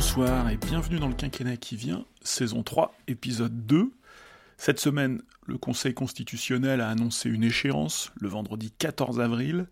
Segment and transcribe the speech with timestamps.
[0.00, 3.92] Bonsoir et bienvenue dans le quinquennat qui vient, saison 3, épisode 2.
[4.56, 9.66] Cette semaine, le Conseil constitutionnel a annoncé une échéance, le vendredi 14 avril.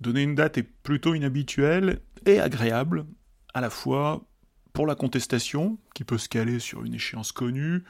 [0.00, 3.04] Donner une date est plutôt inhabituel et agréable,
[3.52, 4.24] à la fois
[4.72, 7.84] pour la contestation, qui peut se caler sur une échéance connue,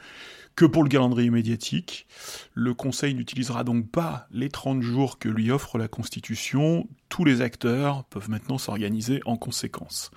[0.57, 2.07] que pour le calendrier médiatique.
[2.55, 6.89] Le Conseil n'utilisera donc pas les 30 jours que lui offre la Constitution.
[7.07, 10.11] Tous les acteurs peuvent maintenant s'organiser en conséquence.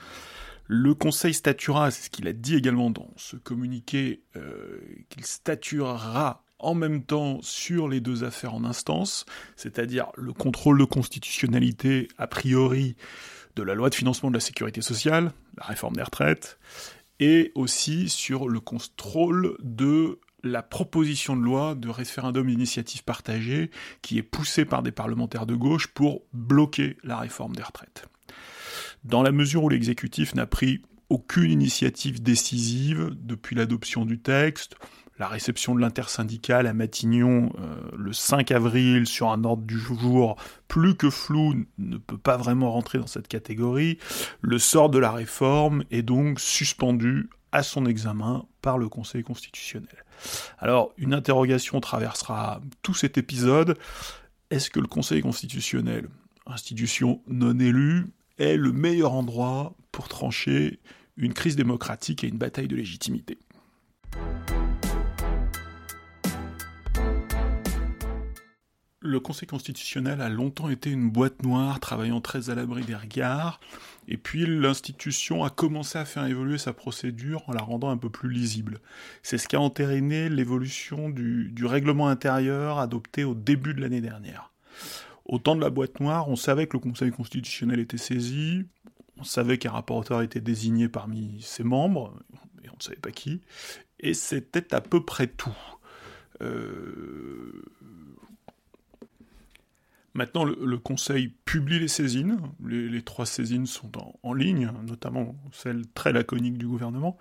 [0.75, 4.81] Le Conseil statuera, c'est ce qu'il a dit également dans ce communiqué, euh,
[5.11, 10.87] qu'il statuera en même temps sur les deux affaires en instance, c'est-à-dire le contrôle de
[10.87, 12.97] constitutionnalité a priori
[13.55, 16.59] de la loi de financement de la sécurité sociale, la réforme des retraites,
[17.21, 24.17] et aussi sur le contrôle de la proposition de loi de référendum d'initiative partagée qui
[24.17, 28.09] est poussée par des parlementaires de gauche pour bloquer la réforme des retraites.
[29.05, 34.77] Dans la mesure où l'exécutif n'a pris aucune initiative décisive depuis l'adoption du texte,
[35.19, 40.37] la réception de l'intersyndicale à Matignon euh, le 5 avril sur un ordre du jour
[40.69, 43.99] plus que flou ne peut pas vraiment rentrer dans cette catégorie.
[44.41, 50.05] Le sort de la réforme est donc suspendu à son examen par le Conseil constitutionnel.
[50.59, 53.77] Alors, une interrogation traversera tout cet épisode.
[54.51, 56.09] Est-ce que le Conseil constitutionnel,
[56.47, 58.07] institution non élue,
[58.43, 60.81] est le meilleur endroit pour trancher
[61.17, 63.39] une crise démocratique et une bataille de légitimité
[69.05, 73.59] Le Conseil constitutionnel a longtemps été une boîte noire, travaillant très à l'abri des regards,
[74.07, 78.11] et puis l'institution a commencé à faire évoluer sa procédure en la rendant un peu
[78.11, 78.79] plus lisible.
[79.25, 84.53] C'est ce qui a entériné l'évolution du, règlement intérieur adopté au début de l'année dernière.
[85.33, 88.67] Au temps de la boîte noire, on savait que le Conseil constitutionnel était saisi,
[89.17, 92.13] on savait qu'un rapporteur était désigné parmi ses membres,
[92.63, 93.41] et on ne savait pas qui,
[93.99, 95.57] et c'était à peu près tout.
[96.43, 97.65] Euh,
[100.15, 102.39] Maintenant, le, Conseil publie les saisines.
[102.63, 103.91] Les, trois saisines sont
[104.23, 107.17] en, ligne, notamment celle très laconique du gouvernement.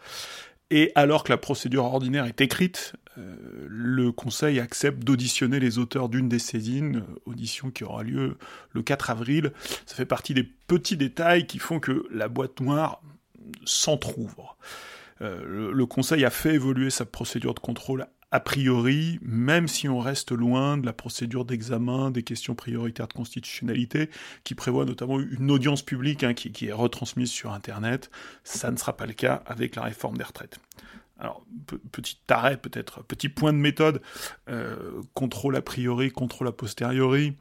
[0.72, 3.36] Et alors que la procédure ordinaire est écrite, euh,
[3.68, 8.38] le Conseil accepte d'auditionner les auteurs d'une des saisines, euh, audition qui aura lieu
[8.72, 9.52] le 4 avril.
[9.86, 13.02] Ça fait partie des petits détails qui font que la boîte noire
[13.66, 14.58] s'entr'ouvre.
[15.20, 19.90] Euh, le, le, Conseil a fait évoluer sa procédure de contrôle a priori, même si
[19.90, 24.10] on reste loin de la procédure d'examen des questions prioritaires de constitutionnalité,
[24.44, 28.10] qui prévoit notamment une audience publique hein, qui, est retransmise sur Internet,
[28.44, 30.60] ça ne sera pas le cas avec la réforme des retraites.
[31.20, 31.46] Alors,
[31.92, 34.02] petit arrêt peut-être, petit point de méthode,
[34.50, 37.36] euh, contrôle a priori, contrôle a posteriori.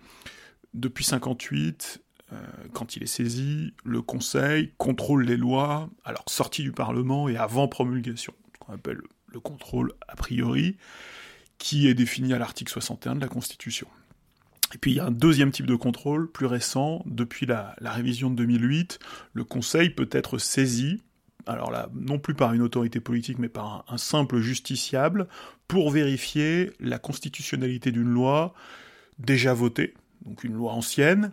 [0.75, 2.03] Depuis 58,
[2.33, 2.37] euh,
[2.75, 7.69] quand il est saisi, le Conseil contrôle les lois, alors sortie du Parlement et avant
[7.69, 9.01] promulgation, ce qu'on appelle
[9.33, 10.77] le contrôle a priori,
[11.59, 13.87] qui est défini à l'article 61 de la Constitution.
[14.75, 18.31] Et puis il y a un deuxième type de contrôle, plus récent, depuis la, révision
[18.31, 18.99] de 2008,
[19.33, 21.03] le Conseil peut être saisi,
[21.47, 25.27] alors là, non plus par une autorité politique, mais par un simple justiciable,
[25.67, 28.55] pour vérifier la constitutionnalité d'une loi
[29.19, 31.33] déjà votée, donc une loi ancienne,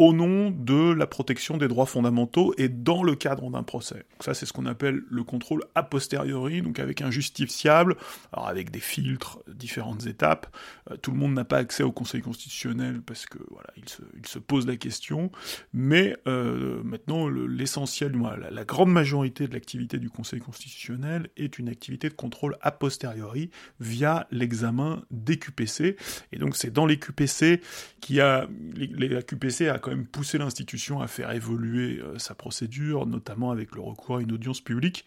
[0.00, 4.06] au nom de la protection des droits fondamentaux et dans le cadre d'un procès.
[4.20, 7.96] Ça, c'est ce qu'on appelle le contrôle a posteriori, donc avec un justiciable,
[8.32, 10.46] alors avec des filtres, différentes étapes.
[10.90, 14.38] Euh, tout le monde n'a pas accès au Conseil constitutionnel parce que voilà, il se,
[14.38, 15.30] pose la question,
[15.74, 18.18] mais euh, maintenant l'essentiel,
[18.50, 23.50] la, grande majorité de l'activité du Conseil constitutionnel est une activité de contrôle a posteriori
[23.80, 25.96] via l'examen des QPC,
[26.32, 27.60] et donc c'est dans les QPC
[28.00, 33.50] qui a les, QPC a même pousser l'institution à faire évoluer euh, sa procédure, notamment
[33.50, 35.04] avec le recours à une audience publique.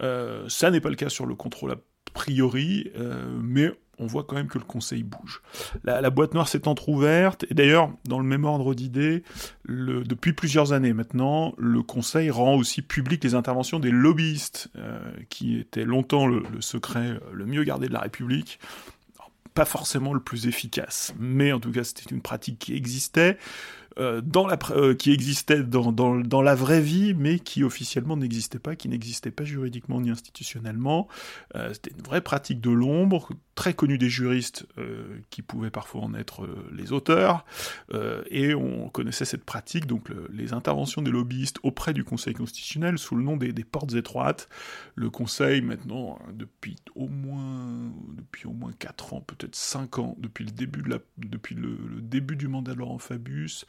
[0.00, 1.76] Euh, ça n'est pas le cas sur le contrôle a
[2.14, 5.42] priori, euh, mais on voit quand même que le Conseil bouge.
[5.82, 9.24] La, boîte noire s'est entr'ouverte, et d'ailleurs, dans le même ordre d'idées,
[9.66, 14.70] depuis plusieurs années maintenant, le Conseil rend aussi public les interventions des lobbyistes,
[15.30, 18.60] qui étaient longtemps le, secret le mieux gardé de la République,
[19.58, 23.38] pas forcément le plus efficace, mais en tout cas c'était une pratique qui existait.
[23.98, 28.16] Euh, dans la, euh, qui existait dans, dans, dans, la vraie vie, mais qui officiellement
[28.16, 31.08] n'existait pas, qui n'existait pas juridiquement ni institutionnellement.
[31.56, 34.66] Euh, c'était une vraie pratique de l'ombre, très connue des juristes
[35.30, 37.44] qui pouvaient parfois en être les auteurs,
[38.30, 43.16] et on connaissait cette pratique, donc les interventions des lobbyistes auprès du Conseil constitutionnel sous
[43.16, 44.48] le nom des, portes étroites.
[44.94, 50.16] Le Conseil, maintenant, hein, depuis au moins, depuis au moins 4 ans, peut-être 5 ans,
[50.18, 53.66] depuis le début, de la, depuis le, début du mandat de Laurent Fabius,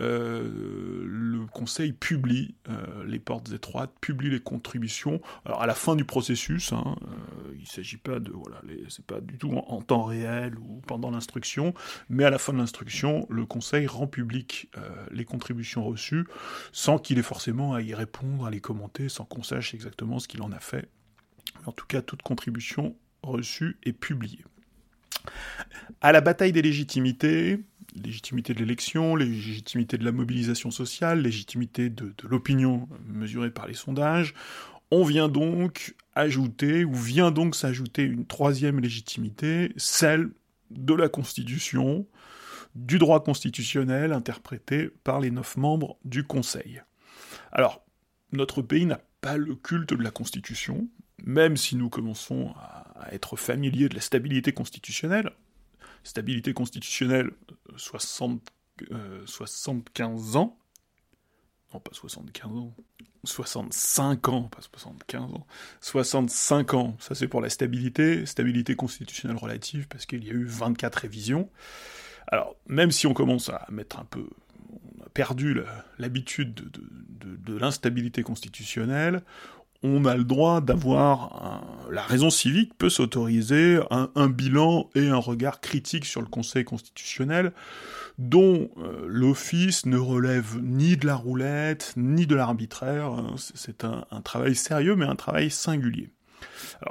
[0.00, 5.20] euh, le Conseil publie euh, les portes étroites, publie les contributions.
[5.44, 9.04] Alors à la fin du processus, hein, euh, il ne s'agit pas de voilà, c'est
[9.04, 11.74] pas tout en, temps réel ou pendant l'instruction,
[12.08, 14.70] mais à la fin de l'instruction, le Conseil rend public
[15.10, 16.26] les contributions reçues
[16.72, 20.28] sans qu'il ait forcément à y répondre, à les commenter, sans qu'on sache exactement ce
[20.28, 20.88] qu'il en a fait.
[21.66, 24.44] En tout cas, toute contribution reçue est publiée.
[26.00, 27.60] À la bataille des légitimités,
[27.94, 34.34] légitimité de l'élection, légitimité de la mobilisation sociale, légitimité de, l'opinion mesurée par les sondages,
[34.90, 40.30] on vient donc ajouter, ou vient donc s'ajouter une troisième légitimité, celle
[40.70, 42.06] de la Constitution,
[42.74, 46.82] du droit constitutionnel interprété par les neuf membres du Conseil.
[47.52, 47.84] Alors,
[48.32, 50.88] notre pays n'a pas le culte de la Constitution,
[51.24, 55.32] même si nous commençons à être familiers de la stabilité constitutionnelle,
[56.04, 57.30] stabilité constitutionnelle
[57.76, 58.40] 60,
[58.92, 60.59] euh, 75 ans,
[61.72, 62.74] non pas 75 ans,
[63.24, 65.46] 65 ans, pas 75 ans,
[65.80, 70.44] 65 ans, ça c'est pour la stabilité, stabilité constitutionnelle relative, parce qu'il y a eu
[70.44, 71.48] 24 révisions.
[72.28, 74.28] Alors, même si on commence à mettre un peu,
[74.70, 75.60] on a perdu
[75.98, 79.22] l'habitude de, de l'instabilité constitutionnelle,
[79.82, 85.60] on a le droit d'avoir la raison civique peut s'autoriser un, bilan et un regard
[85.60, 87.52] critique sur le Conseil constitutionnel
[88.18, 93.06] dont euh, l'office ne relève ni de la roulette ni de l'arbitraire.
[93.06, 93.34] Hein.
[93.36, 96.10] C'est un, travail sérieux mais un travail singulier.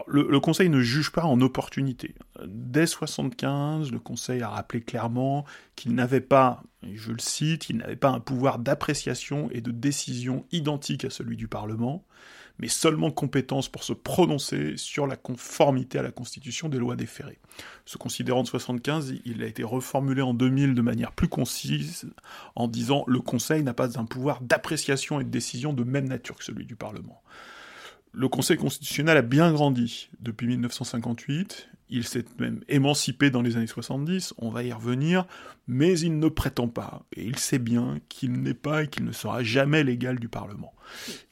[0.07, 2.13] Le, Conseil ne juge pas en opportunité.
[2.45, 5.45] Dès 75, le Conseil a rappelé clairement
[5.75, 9.71] qu'il n'avait pas, et je le cite, il n'avait pas un pouvoir d'appréciation et de
[9.71, 12.05] décision identique à celui du Parlement,
[12.59, 17.39] mais seulement compétence pour se prononcer sur la conformité à la Constitution des lois déférées.
[17.85, 22.09] Ce considérant de 75, il a été reformulé en 2000 de manière plus concise,
[22.55, 26.37] en disant le Conseil n'a pas un pouvoir d'appréciation et de décision de même nature
[26.37, 27.21] que celui du Parlement.
[28.11, 33.67] Le Conseil constitutionnel a bien grandi depuis 1958, il s'est même émancipé dans les années
[33.67, 35.25] 70, on va y revenir,
[35.67, 39.11] mais il ne prétend pas, et il sait bien qu'il n'est pas et qu'il ne
[39.11, 40.73] sera jamais l'égal du Parlement.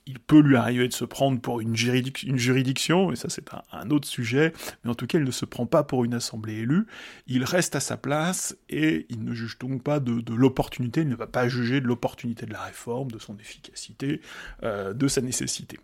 [0.05, 4.07] Il peut lui arriver de se prendre pour une, juridiction, et ça c'est un, autre
[4.07, 6.85] sujet, mais en tout cas il ne se prend pas pour une assemblée élue,
[7.27, 11.15] il reste à sa place, et il ne juge donc pas de, l'opportunité, il ne
[11.15, 14.21] va pas juger de l'opportunité de la réforme, de son efficacité,
[14.63, 15.77] euh, de sa nécessité.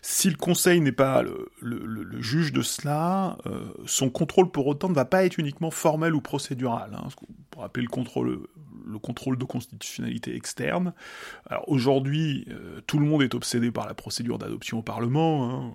[0.00, 1.50] Si le Conseil n'est pas le,
[2.20, 6.20] juge de cela, euh, son contrôle pour autant ne va pas être uniquement formel ou
[6.20, 6.94] procédural.
[6.94, 7.08] Hein,
[7.50, 8.40] pour appeler le contrôle,
[8.86, 10.92] le contrôle de constitutionnalité externe.
[11.46, 15.50] Alors aujourd'hui, euh, tout le monde est obsédé par la procédure d'adoption au Parlement.
[15.50, 15.74] Hein.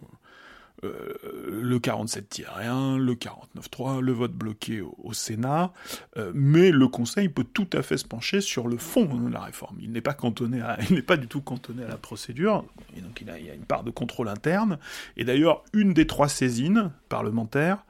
[0.83, 1.13] Euh,
[1.59, 5.73] le 47-1, le 49-3, le vote bloqué au, Sénat,
[6.17, 9.39] euh, mais le Conseil peut tout à fait se pencher sur le fond de la
[9.39, 9.77] réforme.
[9.81, 12.63] Il n'est pas cantonné à, il n'est pas du tout cantonné à la procédure,
[12.95, 14.77] et donc il, y a une part de contrôle interne.
[15.15, 17.83] Et d'ailleurs, une des trois saisines parlementaires,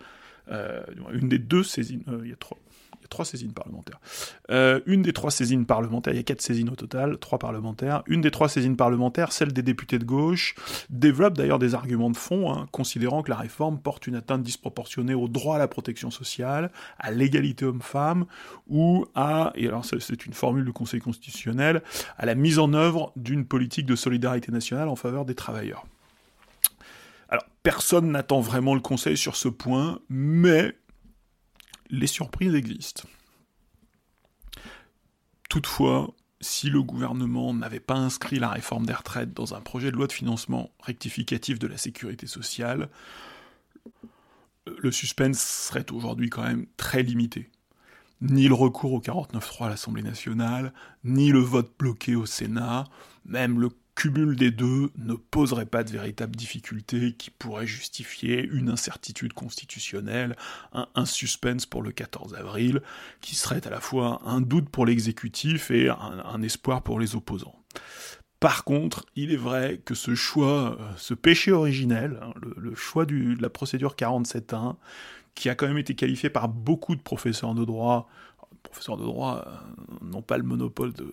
[0.50, 0.82] euh,
[1.12, 2.58] une des deux saisines, il y a trois,
[3.08, 4.00] trois saisines parlementaires.
[4.50, 8.04] Euh, une des trois saisines parlementaires, il y a quatre saisines au total, trois parlementaires.
[8.08, 10.56] Une des trois saisines parlementaires, celle des députés de gauche,
[10.90, 15.14] développe d'ailleurs des arguments de fond, hein, considérant que la réforme porte une atteinte disproportionnée
[15.14, 18.26] au droit à la protection sociale, à l'égalité homme-femme,
[18.68, 21.82] ou à, et alors c'est une formule du Conseil constitutionnel,
[22.18, 25.86] à la mise en œuvre d'une politique de solidarité nationale en faveur des travailleurs.
[27.30, 30.76] Alors, personne n'attend vraiment le Conseil sur ce point, mais
[31.90, 33.04] les surprises existent.
[35.50, 39.96] Toutefois, si le gouvernement n'avait pas inscrit la réforme des retraites dans un projet de
[39.96, 42.90] loi de financement rectificatif de la sécurité sociale,
[44.78, 47.50] le suspense serait aujourd'hui quand même très limité.
[48.22, 52.86] Ni le recours au 49.3 à l'Assemblée nationale, ni le vote bloqué au Sénat,
[53.26, 58.70] même le cumul des deux ne poserait pas de véritables difficultés qui pourraient justifier une
[58.70, 60.36] incertitude constitutionnelle,
[60.72, 62.82] un, suspense pour le 14 avril,
[63.22, 67.60] qui serait à la fois un doute pour l'exécutif et un, espoir pour les opposants.
[68.40, 73.08] Par contre, il est vrai que ce choix, euh, ce péché originel, hein, le, choix
[73.08, 74.76] de la procédure 47.1,
[75.34, 78.08] qui a quand même été qualifié par beaucoup de professeurs de droit
[78.78, 81.08] professeurs de droit euh, n'ont pas le monopole de,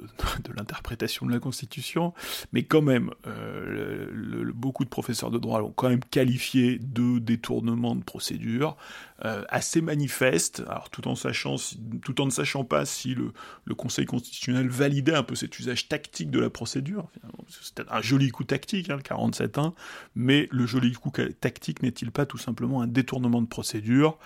[0.56, 2.12] l'interprétation de la Constitution,
[2.52, 7.94] mais quand même, euh, beaucoup de professeurs de droit l'ont quand même qualifié de détournement
[7.94, 8.76] de procédure,
[9.24, 11.56] euh, assez manifeste, alors tout en, sachant,
[12.02, 13.32] tout en ne sachant pas si le,
[13.74, 17.08] Conseil constitutionnel validait un peu cet usage tactique de la procédure.
[17.48, 19.72] C'était un joli coup tactique, hein, le 47.1,
[20.14, 21.10] mais le joli coup
[21.40, 24.16] tactique n'est-il pas tout simplement un détournement de procédure?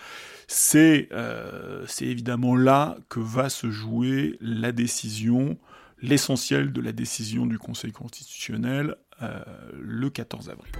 [0.47, 1.09] C'est
[1.99, 5.57] évidemment là que va se jouer la décision,
[6.01, 9.43] l'essentiel de la décision du Conseil constitutionnel euh,
[9.81, 10.71] le 14 avril.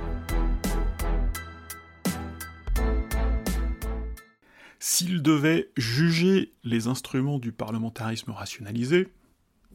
[4.80, 9.10] S'il devait juger les instruments du parlementarisme rationalisé,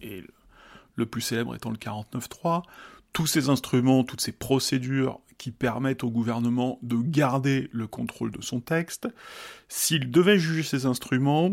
[0.00, 0.24] et
[0.96, 2.62] le plus célèbre étant le 49.3,
[3.12, 8.40] tous ces instruments, toutes ces procédures qui permettent au gouvernement de garder le contrôle de
[8.40, 9.08] son texte,
[9.68, 11.50] s'il devait juger ces instruments,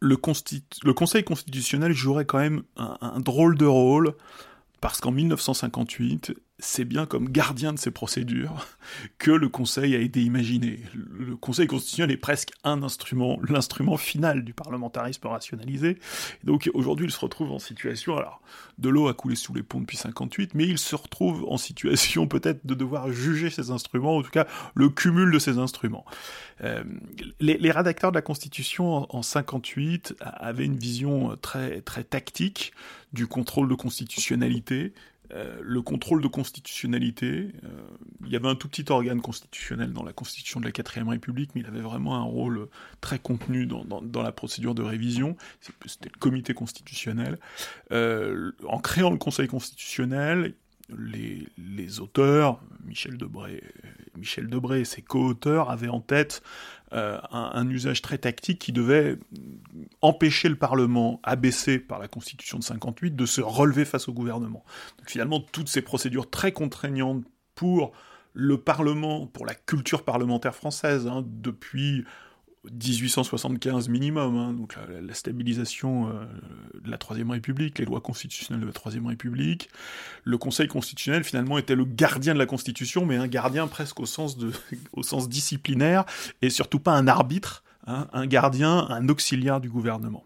[0.00, 4.14] le, Conseil constitutionnel jouerait quand même un drôle de rôle,
[4.80, 8.66] parce qu'en 1958, c'est bien comme gardien de ces procédures
[9.18, 10.80] que le Conseil a été imaginé.
[10.94, 15.98] Le Conseil constitutionnel est presque un instrument, l'instrument final du parlementarisme rationalisé.
[16.44, 18.40] donc aujourd'hui, il se retrouve en situation, alors
[18.78, 22.28] de l'eau a coulé sous les ponts depuis 58, mais il se retrouve en situation
[22.28, 26.04] peut-être de devoir juger ces instruments, en tout cas le cumul de ces instruments.
[26.62, 26.84] Euh,
[27.40, 32.72] les, rédacteurs de la Constitution en, 58 avaient une vision très très tactique
[33.12, 34.92] du contrôle de constitutionnalité,
[35.32, 37.68] euh, le contrôle de constitutionnalité, euh,
[38.26, 41.50] il y avait un tout petit organe constitutionnel dans la Constitution de la 4ème République,
[41.54, 42.68] mais il avait vraiment un rôle
[43.00, 45.36] très contenu dans, la procédure de révision,
[45.86, 47.38] c'était le comité constitutionnel.
[47.90, 50.54] Euh, en créant le Conseil constitutionnel,
[50.94, 53.62] les, les, auteurs, Michel Debré,
[54.16, 56.42] Michel Debré et ses co-auteurs avaient en tête
[56.94, 59.18] euh, un, usage très tactique qui devait
[60.00, 64.64] empêcher le Parlement, abaissé par la Constitution de 58, de se relever face au gouvernement.
[65.04, 67.24] Finalement, toutes ces procédures très contraignantes
[67.56, 67.92] pour
[68.32, 72.04] le Parlement, pour la culture parlementaire française, hein, depuis
[72.72, 76.24] 1875 minimum, hein, donc la, stabilisation euh,
[76.82, 79.68] de la Troisième République, les lois constitutionnelles de la Troisième République.
[80.24, 84.06] Le Conseil constitutionnel finalement était le gardien de la Constitution, mais un gardien presque au
[84.06, 84.52] sens, de,
[84.92, 86.04] au sens disciplinaire,
[86.42, 90.24] et surtout pas un arbitre, hein, un gardien, un auxiliaire du gouvernement.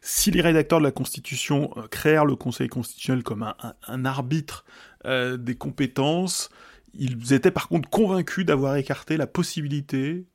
[0.00, 3.42] Si les rédacteurs de la Constitution euh, créèrent le Conseil constitutionnel comme
[3.86, 4.64] un, arbitre
[5.04, 6.48] euh, des compétences,
[6.94, 10.26] ils étaient par contre convaincus d'avoir écarté la possibilité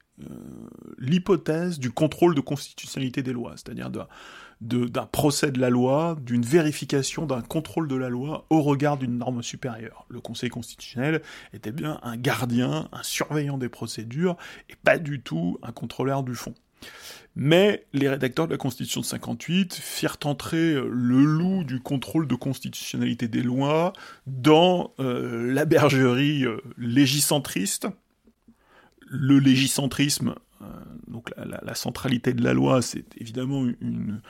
[0.97, 3.89] l'hypothèse du contrôle de constitutionnalité des lois, c'est-à-dire
[4.61, 9.17] d'un procès de la loi, d'une vérification, d'un contrôle de la loi au regard d'une
[9.17, 10.05] norme supérieure.
[10.09, 11.21] Le Conseil constitutionnel
[11.53, 14.37] était bien un gardien, un surveillant des procédures,
[14.69, 16.53] et pas du tout un contrôleur du fond.
[17.35, 22.35] Mais les rédacteurs de la Constitution de 58 firent entrer le loup du contrôle de
[22.35, 23.91] constitutionnalité des lois
[24.25, 27.87] dans euh, la bergerie euh, légicentriste,
[29.05, 30.65] le légicentrisme, euh,
[31.07, 34.21] donc la, centralité de la loi, c'est évidemment une,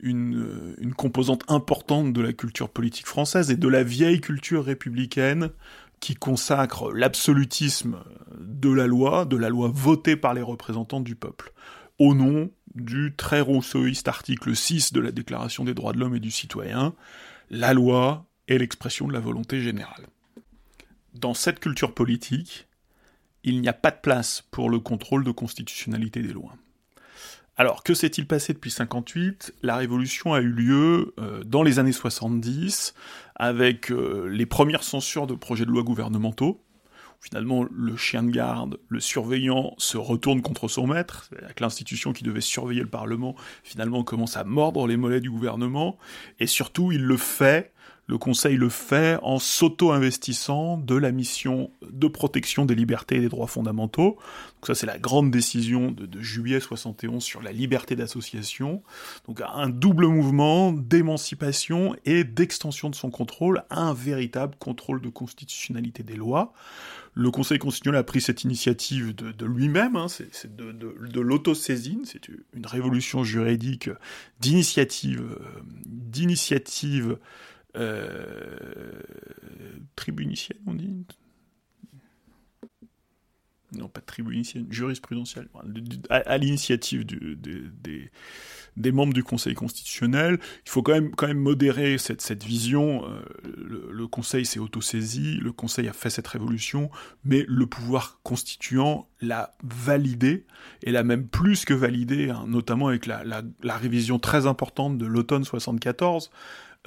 [0.00, 5.50] une, composante importante de la culture politique française et de la vieille culture républicaine
[6.00, 7.98] qui consacre l'absolutisme
[8.38, 11.52] de la loi, de la loi votée par les représentants du peuple,
[11.98, 16.20] au nom du très rousseauiste article 6 de la Déclaration des droits de l'homme et
[16.20, 16.94] du citoyen,
[17.50, 20.06] la loi est l'expression de la volonté générale.
[21.14, 22.67] Dans cette culture politique,
[23.44, 26.54] il n'y a pas de place pour le contrôle de constitutionnalité des lois.
[27.56, 31.92] Alors, que s'est-il passé depuis 58 La révolution a eu lieu euh, dans les années
[31.92, 32.94] 70,
[33.34, 36.62] avec euh, les premières censures de projets de loi gouvernementaux.
[37.20, 42.22] Finalement, le chien de garde, le surveillant, se retourne contre son maître, avec l'institution qui
[42.22, 45.98] devait surveiller le Parlement, finalement commence à mordre les mollets du gouvernement,
[46.38, 47.72] et surtout, il le fait
[48.08, 53.28] le Conseil le fait en s'auto-investissant de la mission de protection des libertés et des
[53.28, 54.16] droits fondamentaux.
[54.56, 58.82] Donc ça, c'est la grande décision de, juillet 71 sur la liberté d'association.
[59.26, 66.02] Donc un double mouvement d'émancipation et d'extension de son contrôle un véritable contrôle de constitutionnalité
[66.02, 66.54] des lois.
[67.12, 72.02] Le Conseil constitutionnel a pris cette initiative de, lui-même, hein, c'est de, de, de l'autosaisine,
[72.04, 73.90] c'est une révolution juridique
[74.40, 77.18] d'initiative, euh, d'initiative
[77.76, 79.00] euh,
[79.96, 81.04] tribunicienne, on dit
[83.72, 85.48] non pas tribunicienne, jurisprudentielle,
[86.08, 90.38] à, l'initiative des, membres du Conseil constitutionnel.
[90.64, 93.04] Il faut quand même, modérer cette, vision.
[93.06, 93.20] Euh,
[93.90, 96.90] le, Conseil s'est autosaisi, le Conseil a fait cette révolution,
[97.24, 100.46] mais le pouvoir constituant l'a validé,
[100.82, 104.96] et l'a même plus que validé, hein, notamment avec la, la, la, révision très importante
[104.96, 106.30] de l'automne 74,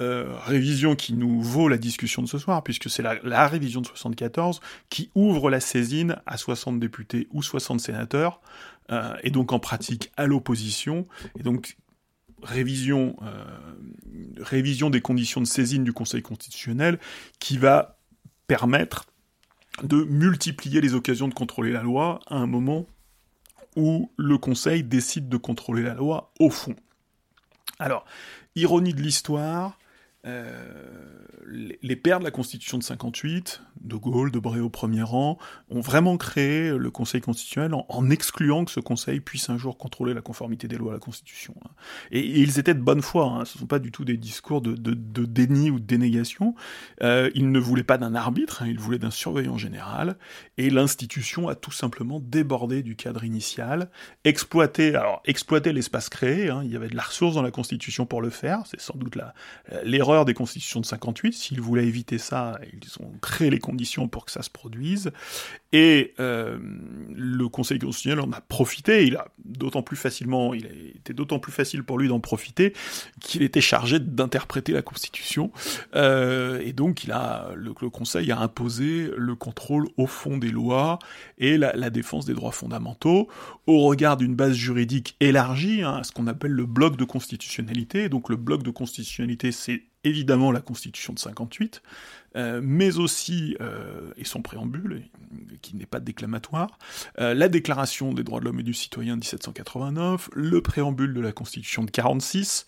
[0.00, 3.86] euh, révision qui nous vaut la discussion de ce soir, puisque c'est la, révision de
[3.86, 8.40] 74 qui ouvre la saisine à 60 députés ou 60 sénateurs,
[8.90, 11.06] euh, et donc en pratique à l'opposition,
[11.38, 11.76] et donc
[12.42, 13.44] révision, euh,
[14.38, 16.98] révision des conditions de saisine du Conseil constitutionnel
[17.38, 17.98] qui va
[18.46, 19.06] permettre
[19.82, 22.86] de multiplier les occasions de contrôler la loi à un moment
[23.76, 26.74] où le Conseil décide de contrôler la loi au fond.
[27.78, 28.04] Alors,
[28.54, 29.78] ironie de l'histoire,
[30.24, 30.64] euh,
[31.80, 35.38] les pères de la Constitution de 58, de Gaulle, de Bré au premier rang,
[35.68, 40.14] ont vraiment créé le Conseil constitutionnel en, excluant que ce Conseil puisse un jour contrôler
[40.14, 41.54] la conformité des lois à la Constitution.
[41.64, 41.70] Hein.
[42.12, 43.44] Et, ils étaient de bonne foi, hein.
[43.44, 46.54] ce ne sont pas du tout des discours de, déni ou de dénégation.
[47.02, 50.16] Euh, ils ne voulaient pas d'un arbitre, hein, ils voulaient d'un surveillant général,
[50.56, 53.90] et l'institution a tout simplement débordé du cadre initial,
[54.24, 58.22] exploité, alors exploité l'espace créé, il y avait de la ressource dans la Constitution pour
[58.22, 59.18] le faire, c'est sans doute
[59.84, 61.32] l'erreur des constitutions de 58.
[61.32, 65.10] S'ils voulaient éviter ça, ils ont créé les conditions pour que ça se produise.
[65.72, 66.58] Et euh,
[67.14, 69.06] le Conseil constitutionnel en a profité.
[69.06, 72.74] Il a d'autant plus facilement, il a été d'autant plus facile pour lui d'en profiter
[73.20, 75.50] qu'il était chargé d'interpréter la Constitution.
[75.94, 80.98] Euh, et donc, il a le, Conseil a imposé le contrôle au fond des lois
[81.38, 83.28] et la, défense des droits fondamentaux
[83.66, 88.08] au regard d'une base juridique élargie, hein, ce qu'on appelle le bloc de constitutionnalité.
[88.08, 91.82] Donc, le bloc de constitutionnalité, c'est évidemment la Constitution de 58,
[92.34, 95.02] euh, mais aussi, euh, et son préambule,
[95.60, 96.78] qui n'est pas déclamatoire,
[97.20, 101.20] euh, la Déclaration des droits de l'homme et du citoyen de 1789, le préambule de
[101.20, 102.66] la Constitution de 46,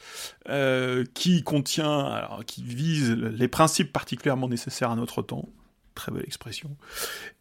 [1.14, 5.48] qui contient, qui vise les principes particulièrement nécessaires à notre temps,
[5.94, 6.76] très belle expression,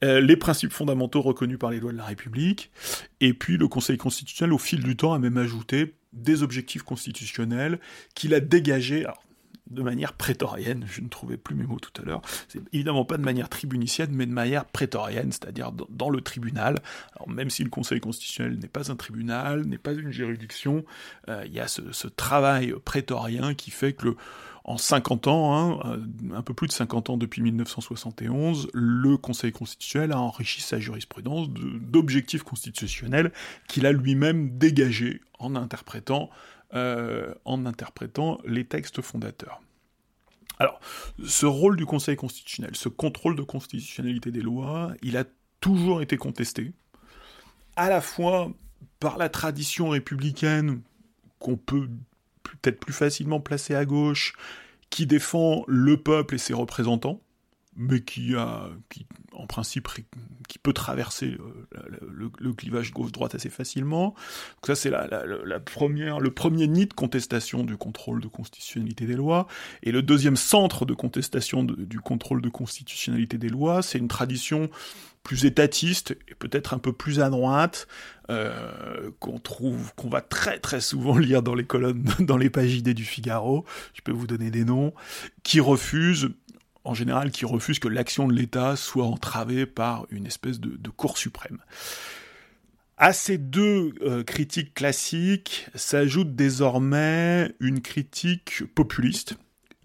[0.02, 2.72] les principes fondamentaux reconnus par les lois de la République,
[3.20, 7.80] et puis le Conseil constitutionnel, au fil du temps, a même ajouté des objectifs constitutionnels
[8.16, 9.24] qu'il a dégagés, alors
[9.70, 13.18] de manière prétorienne, je ne trouvais plus mes mots tout à l'heure, c'est évidemment pas
[13.18, 16.80] de manière tribunicienne, mais de manière prétorienne, c'est-à-dire dans, le tribunal.
[17.28, 20.84] Même si le Conseil constitutionnel n'est pas un tribunal, n'est pas une juridiction,
[21.30, 24.16] euh, il y a ce, travail prétorien qui fait que
[24.66, 29.52] en 50 ans, hein, euh, un peu plus de 50 ans depuis 1971, le Conseil
[29.52, 33.32] constitutionnel a enrichi sa jurisprudence d'objectifs constitutionnels
[33.68, 36.30] qu'il a lui-même dégagés en interprétant
[36.76, 39.62] euh, en interprétant les textes fondateurs.
[40.60, 40.80] Alors,
[41.26, 45.26] ce rôle du Conseil constitutionnel, ce contrôle de constitutionnalité des lois, il a
[45.60, 46.74] toujours été contesté,
[47.76, 48.52] à la fois
[49.00, 50.82] par la tradition républicaine
[51.40, 51.90] qu'on peut
[52.44, 54.34] peut-être plus facilement placer à gauche,
[54.90, 57.20] qui défend le peuple et ses représentants,
[57.76, 59.88] mais qui a, qui, en principe,
[60.48, 64.08] qui peut traverser euh, le, clivage gauche-droite assez facilement.
[64.08, 69.16] Donc ça, c'est la, première, le premier nid de contestation du contrôle de constitutionnalité des
[69.16, 69.48] lois.
[69.82, 74.70] Et le deuxième centre de contestation du contrôle de constitutionnalité des lois, c'est une tradition
[75.24, 77.88] plus étatiste et peut-être un peu plus à droite,
[78.30, 82.76] euh, qu'on trouve, qu'on va très très souvent lire dans les colonnes, dans les pages
[82.76, 84.94] idées du Figaro, je peux vous donner des noms,
[85.44, 86.30] qui refuse
[86.84, 91.18] en général qui refuse que l'action de l'État soit entravée par une espèce de, Cour
[91.18, 91.60] suprême.
[92.98, 99.36] À ces deux euh, critiques classiques s'ajoute désormais une critique populiste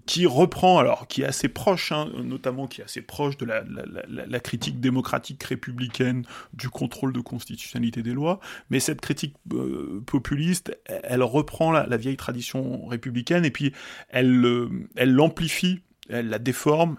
[0.09, 4.41] qui reprend, alors qui est assez proche, hein, notamment qui est assez proche de la,
[4.41, 11.23] critique démocratique républicaine du contrôle de constitutionnalité des lois, mais cette critique euh, populiste, elle,
[11.23, 13.75] reprend la, vieille tradition républicaine et puis
[14.09, 16.97] elle, euh, elle l'amplifie elle la déforme,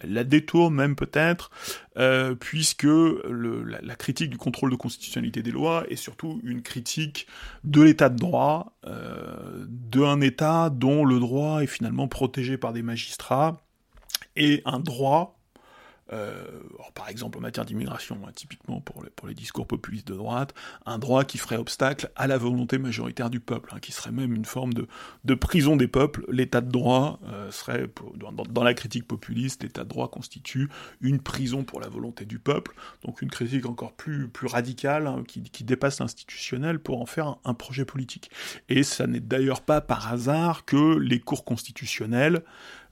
[0.00, 1.50] elle la détourne même peut-être,
[1.96, 7.26] euh, puisque la, critique du contrôle de constitutionnalité des lois est surtout une critique
[7.64, 12.82] de l'état de droit, euh, d'un état dont le droit est finalement protégé par des
[12.82, 13.62] magistrats,
[14.36, 15.35] et un droit
[16.12, 16.44] euh,
[16.94, 20.54] par exemple en matière d'immigration, hein, typiquement pour les, discours populistes de droite,
[20.86, 24.32] un droit qui ferait obstacle à la volonté majoritaire du peuple, hein, qui serait même
[24.32, 26.24] une forme de, prison des peuples.
[26.30, 30.68] L'état de droit euh, serait, dans, la critique populiste, l'état de droit constitue
[31.00, 35.42] une prison pour la volonté du peuple, donc une critique encore plus, radicale, hein, qui,
[35.42, 38.30] qui, dépasse l'institutionnel pour en faire un, un projet politique.
[38.68, 42.42] Et ça n'est d'ailleurs pas par hasard que les cours constitutionnels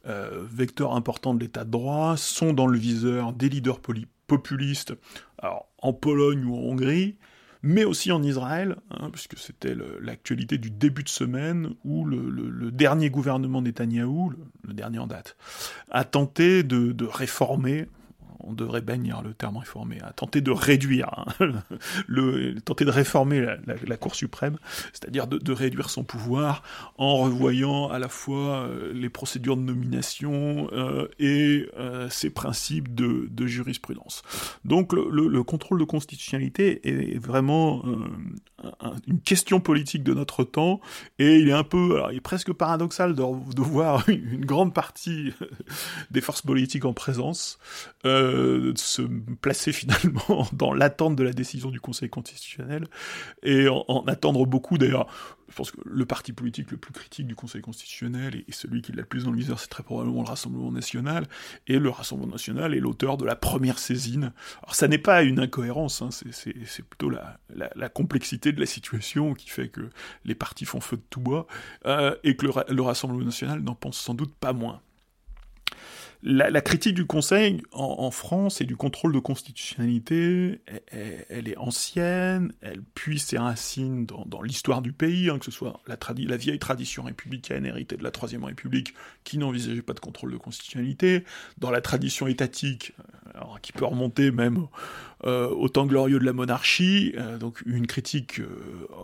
[0.06, 3.80] euh, vecteurs importants de l'état de droit, sont dans le viseur des leaders
[4.26, 4.94] populistes,
[5.38, 7.16] alors, en Pologne ou en Hongrie,
[7.62, 13.08] mais aussi en Israël, hein, puisque c'était l'actualité du début de semaine où le, dernier
[13.08, 15.36] gouvernement Netanyahou, le, dernier en date,
[15.90, 17.86] a tenté de réformer
[18.46, 21.52] on devrait bannir le terme réformer, à tenter de réduire, hein,
[22.64, 24.58] tenter de réformer la, Cour suprême,
[24.92, 26.62] c'est-à-dire de, réduire son pouvoir
[26.98, 32.94] en revoyant à la fois euh, les procédures de nomination euh, et euh, ses principes
[32.94, 34.22] de, jurisprudence.
[34.64, 37.84] Donc le, contrôle de constitutionnalité est vraiment
[39.06, 40.80] une question politique de notre temps,
[41.18, 43.22] et il est un peu, alors il est presque paradoxal de,
[43.62, 45.32] voir une, grande partie
[46.10, 47.58] des forces politiques en présence
[48.34, 49.02] de se
[49.40, 52.86] placer finalement dans l'attente de la décision du Conseil constitutionnel
[53.42, 54.78] et en, attendre beaucoup.
[54.78, 55.06] D'ailleurs,
[55.48, 58.92] je pense que le parti politique le plus critique du Conseil constitutionnel et, celui qui
[58.92, 61.26] l'a le plus dans le viseur, c'est très probablement le Rassemblement national.
[61.66, 64.32] Et le Rassemblement national est l'auteur de la première saisine.
[64.62, 69.48] Alors ça n'est pas une incohérence, hein, c'est plutôt la, complexité de la situation qui
[69.48, 69.90] fait que
[70.24, 71.46] les partis font feu de tout bois
[71.86, 74.80] euh, et que le Rassemblement national n'en pense sans doute pas moins
[76.26, 80.60] la, critique du Conseil en, France et du contrôle de constitutionnalité,
[81.28, 85.80] elle, est ancienne, elle puise ses racines dans, l'histoire du pays, hein, que ce soit
[85.86, 90.32] la, la, vieille tradition républicaine héritée de la Troisième République, qui n'envisageait pas de contrôle
[90.32, 91.24] de constitutionnalité,
[91.58, 92.94] dans la tradition étatique,
[93.36, 94.66] euh, qui peut remonter même
[95.24, 98.40] euh, au temps glorieux de la monarchie, euh, donc une critique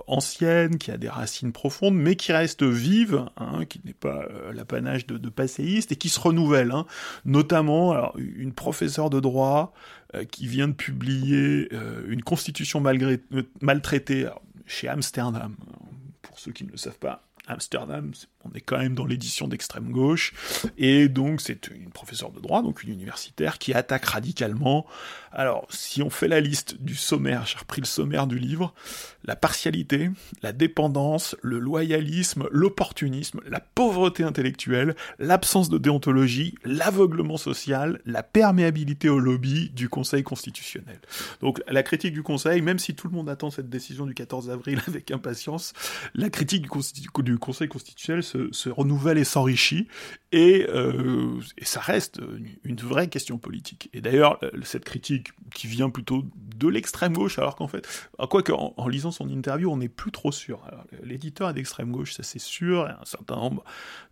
[0.06, 5.06] ancienne, qui a des racines profondes, mais qui reste vive, hein, qui n'est pas l'apanage
[5.06, 6.72] de, de passéistes, et qui se renouvelle.
[6.72, 6.86] Hein
[7.24, 9.72] notamment alors, une professeure de droit
[10.14, 13.20] euh, qui vient de publier euh, une constitution malgré,
[13.60, 14.28] maltraitée
[14.66, 15.54] chez Amsterdam.
[16.22, 18.12] Pour ceux qui ne le savent pas, Amsterdam,
[18.44, 20.32] on est quand même dans l'édition d'extrême gauche,
[20.78, 24.86] et donc c'est une professeure de droit, donc une universitaire, qui attaque radicalement.
[25.32, 28.74] Alors, si on fait la liste du sommaire, j'ai repris le sommaire du livre,
[29.24, 30.10] la partialité,
[30.42, 39.08] la dépendance, le loyalisme, l'opportunisme, la pauvreté intellectuelle, l'absence de déontologie, l'aveuglement social, la perméabilité
[39.08, 40.98] au lobby du Conseil constitutionnel.
[41.40, 44.50] Donc la critique du Conseil, même si tout le monde attend cette décision du 14
[44.50, 45.74] avril avec impatience,
[46.14, 46.66] la critique
[47.22, 49.86] du, Conseil constitutionnel se, renouvelle et s'enrichit,
[50.34, 52.20] euh, et, ça reste
[52.64, 53.90] une, vraie question politique.
[53.92, 55.19] Et d'ailleurs, euh, cette critique
[55.54, 56.24] qui vient plutôt
[56.56, 57.86] de l'extrême gauche, alors qu'en fait,
[58.28, 60.60] quoi qu'en en lisant son interview, on n'est plus trop sûr.
[61.02, 63.64] L'éditeur est d'extrême gauche, ça c'est sûr, et un certain nombre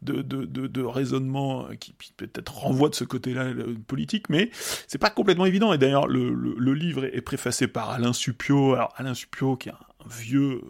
[0.02, 3.52] de, raisonnements qui peut-être renvoient de ce côté-là
[3.86, 4.50] politique, mais
[4.86, 5.72] c'est pas complètement évident.
[5.72, 8.74] Et d'ailleurs, le, livre est préfacé par Alain Supio.
[8.74, 10.62] Alors, Alain Supio, qui est un vieux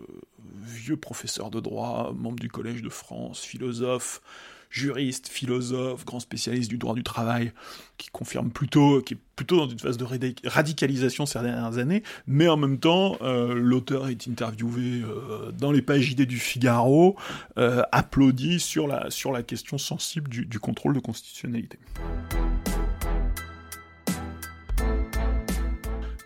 [0.63, 4.21] vieux professeur de droit, membre du Collège de France, philosophe,
[4.71, 7.53] juriste, philosophe, grand spécialiste du droit du travail,
[7.97, 10.07] qui confirme plutôt, qui est plutôt dans une phase de
[10.45, 15.83] radicalisation ces dernières années, mais en même temps, euh, l'auteur est interviewé euh, dans les
[15.83, 17.17] pages idées du Figaro,
[17.57, 19.09] euh, applaudi sur la,
[19.43, 21.79] question sensible du, contrôle de constitutionnalité.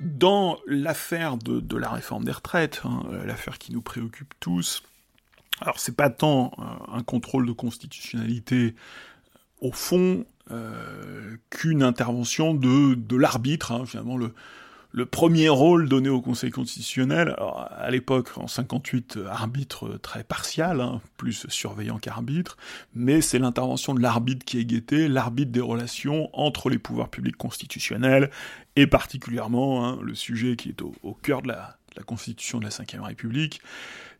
[0.01, 4.85] dans l'affaire de, la réforme des retraites, hein, l'affaire qui nous préoccupe tous,
[5.62, 8.75] alors c'est pas tant euh, un contrôle de constitutionnalité euh,
[9.61, 10.25] au fond
[11.48, 14.35] qu'une intervention de, de l'arbitre, hein, finalement le,
[14.92, 21.01] le premier rôle donné au Conseil constitutionnel, à l'époque, en 58, arbitre très partial, hein,
[21.16, 22.59] plus surveillant qu'arbitre,
[22.94, 27.38] mais c'est l'intervention de l'arbitre qui est guetté, l'arbitre des relations entre les pouvoirs publics
[27.38, 28.31] constitutionnels,
[28.77, 33.03] et particulièrement hein, le sujet qui est au, cœur de la, Constitution de la Ve
[33.03, 33.61] République,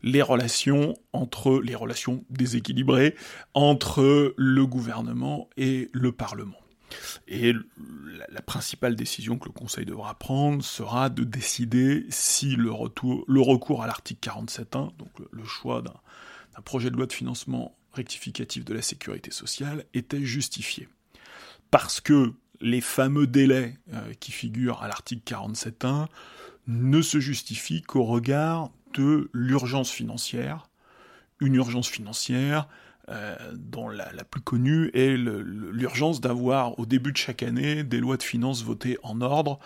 [0.03, 3.15] les relations entre les relations déséquilibrées
[3.53, 6.57] entre le gouvernement et le Parlement.
[7.27, 7.53] Et
[8.29, 13.87] la, principale décision que le Conseil devra prendre sera de décider si le, recours à
[13.87, 19.31] l'article 47.1, donc le, choix d'un projet de loi de financement rectificatif de la sécurité
[19.31, 20.87] sociale, était justifié.
[21.71, 26.07] Parce que les fameux délais euh, qui figurent à l'article 47.1
[26.67, 30.69] ne se justifient qu'au regard de l'urgence financière,
[31.39, 32.67] une urgence financière
[33.09, 38.15] euh, dont la, plus connue est l'urgence d'avoir au début de chaque année des lois
[38.15, 39.59] de finances votées en ordre,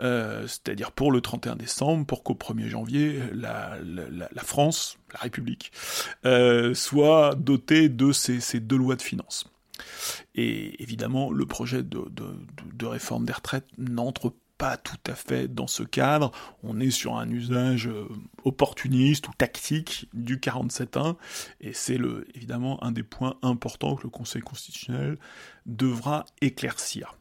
[0.00, 3.76] euh, c'est-à-dire pour le 31 décembre, pour qu'au 1er janvier, la,
[4.44, 5.72] France, la République,
[6.24, 9.50] euh, soit dotée de ces, deux lois de finances.
[10.36, 14.32] Et évidemment, le projet de, de réforme des retraites n'entre
[14.64, 16.32] pas tout à fait dans ce cadre.
[16.62, 18.08] On est sur un usage euh,
[18.44, 21.16] opportuniste ou tactique du 47.1
[21.60, 21.98] et c'est
[22.34, 25.18] évidemment un des points importants que le Conseil constitutionnel
[25.66, 27.18] devra éclaircir.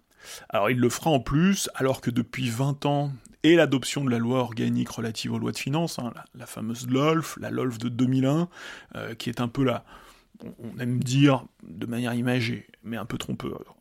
[0.47, 3.11] Alors il le fera en plus alors que depuis 20 ans
[3.43, 7.35] et l'adoption de la loi organique relative aux lois de finances, hein, la, fameuse LOLF,
[7.41, 8.47] la LOLF de 2001,
[8.95, 9.83] euh, qui est un peu la,
[10.59, 13.75] on aime dire de manière imagée, mais un peu trompeur,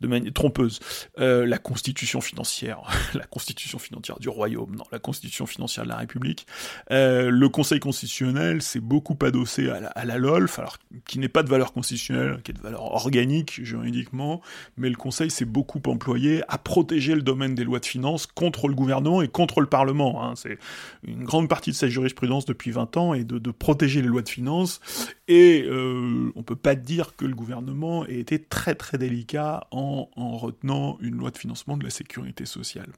[0.00, 0.80] de manière trompeuse.
[1.18, 2.82] Euh, la constitution financière,
[3.14, 6.46] la constitution financière du royaume, non, la constitution financière de la République.
[6.90, 11.28] Euh, le Conseil constitutionnel s'est beaucoup adossé à la, à la, LOLF, alors qui n'est
[11.28, 14.40] pas de valeur constitutionnelle, qui est de valeur organique juridiquement,
[14.76, 18.68] mais le Conseil s'est beaucoup employé à protéger le domaine des lois de finances contre
[18.68, 20.24] le gouvernement et contre le Parlement.
[20.24, 20.34] Hein.
[20.36, 20.58] C'est
[21.06, 24.22] une grande partie de sa jurisprudence depuis 20 ans et de, de protéger les lois
[24.22, 24.80] de finances.
[25.28, 30.08] Et euh, on peut pas dire que le gouvernement ait été très très délicat en,
[30.16, 32.88] retenant une loi de financement de la sécurité sociale.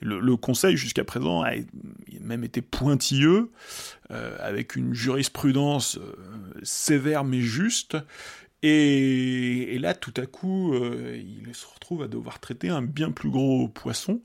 [0.00, 1.52] Le, Conseil, jusqu'à présent, a
[2.20, 3.50] même été pointilleux,
[4.10, 6.14] euh, avec une jurisprudence euh,
[6.62, 7.96] sévère mais juste,
[8.66, 13.28] et, là, tout à coup, euh, il se retrouve à devoir traiter un bien plus
[13.28, 14.22] gros poisson.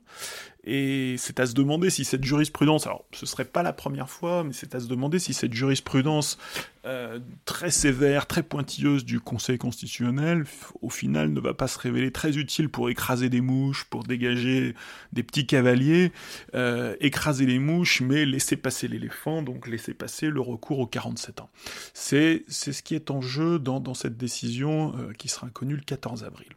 [0.72, 4.44] Et c'est à se demander si cette jurisprudence, alors ce serait pas la première fois,
[4.44, 6.38] mais c'est à se demander si cette jurisprudence
[6.86, 10.44] euh, très sévère, très pointilleuse du Conseil constitutionnel,
[10.80, 14.76] au final ne va pas se révéler très utile pour écraser des mouches, pour dégager
[15.12, 16.12] des petits cavaliers,
[16.54, 21.40] euh, écraser les mouches, mais laisser passer l'éléphant, donc laisser passer le recours aux 47
[21.40, 21.50] ans.
[21.94, 25.82] C'est ce qui est en jeu dans, dans cette décision euh, qui sera connue le
[25.82, 26.50] 14 avril.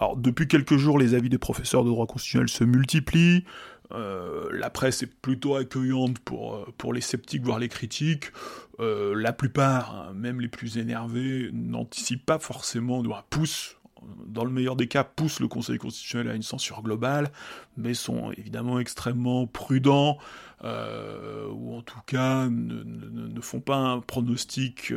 [0.00, 3.44] Alors, depuis quelques jours, les avis des professeurs de droit constitutionnel se multiplient.
[3.90, 8.30] Euh, la presse est plutôt accueillante pour, euh, pour les sceptiques, voire les critiques.
[8.78, 13.76] Euh, la plupart, hein, même les plus énervés, n'anticipent pas forcément, poussent,
[14.24, 17.32] dans le meilleur des cas, poussent le Conseil constitutionnel à une censure globale,
[17.76, 20.18] mais sont évidemment extrêmement prudents,
[20.62, 24.92] ou en tout cas ne, ne, font pas un pronostic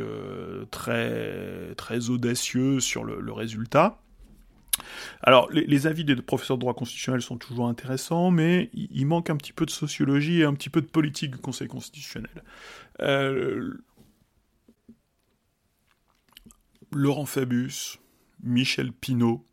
[0.70, 4.01] très, très audacieux sur le résultat.
[5.22, 9.36] Alors, les, avis des professeurs de droit constitutionnel sont toujours intéressants, mais il, manque un
[9.36, 12.42] petit peu de sociologie et un petit peu de politique du Conseil constitutionnel.
[13.00, 13.74] Euh,
[16.92, 17.98] Laurent Fabius,
[18.42, 19.46] Michel Pinault,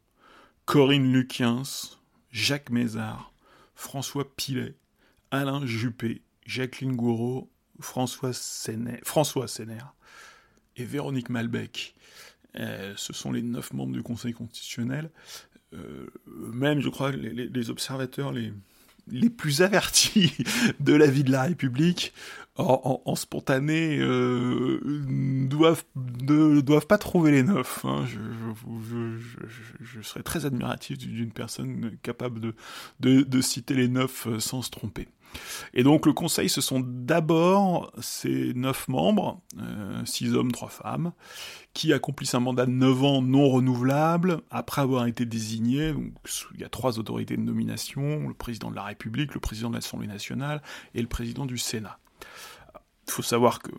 [0.65, 1.63] Corinne Luquiens,
[2.31, 3.33] Jacques Mézard,
[3.75, 4.75] François Pilet,
[5.31, 9.45] Alain Juppé, Jacqueline Gouraud, François Sénère, François
[10.75, 11.95] et Véronique Malbec
[12.57, 15.09] euh, ce sont les neuf membres du Conseil constitutionnel.
[15.73, 18.51] Euh, même, je crois, les, observateurs les,
[19.07, 20.33] les plus avertis
[20.79, 22.13] de la vie de la République
[22.59, 27.85] en, spontané euh, ne doivent pas trouver les neufs.
[27.85, 28.05] Hein.
[29.81, 32.53] Je, serais très admiratif d'une personne capable
[32.99, 35.07] de, citer les neufs sans se tromper.
[35.75, 41.11] Et donc le Conseil, ce sont d'abord ces neuf membres, euh, six hommes, trois femmes,
[41.73, 45.93] qui accomplissent un mandat de neuf ans non renouvelable après avoir été désignés.
[45.93, 46.13] Donc,
[46.55, 49.75] il y a trois autorités de nomination, le président de la République, le président de
[49.75, 50.63] l'Assemblée nationale
[50.95, 51.99] et le président du Sénat.
[53.07, 53.71] Il faut savoir que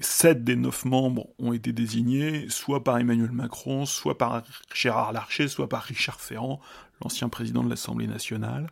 [0.00, 4.42] sept des neuf membres ont été désignés soit par Emmanuel Macron, soit par
[4.74, 6.60] Gérard Larcher, soit par Richard Ferrand,
[7.02, 8.70] l'ancien président de l'Assemblée nationale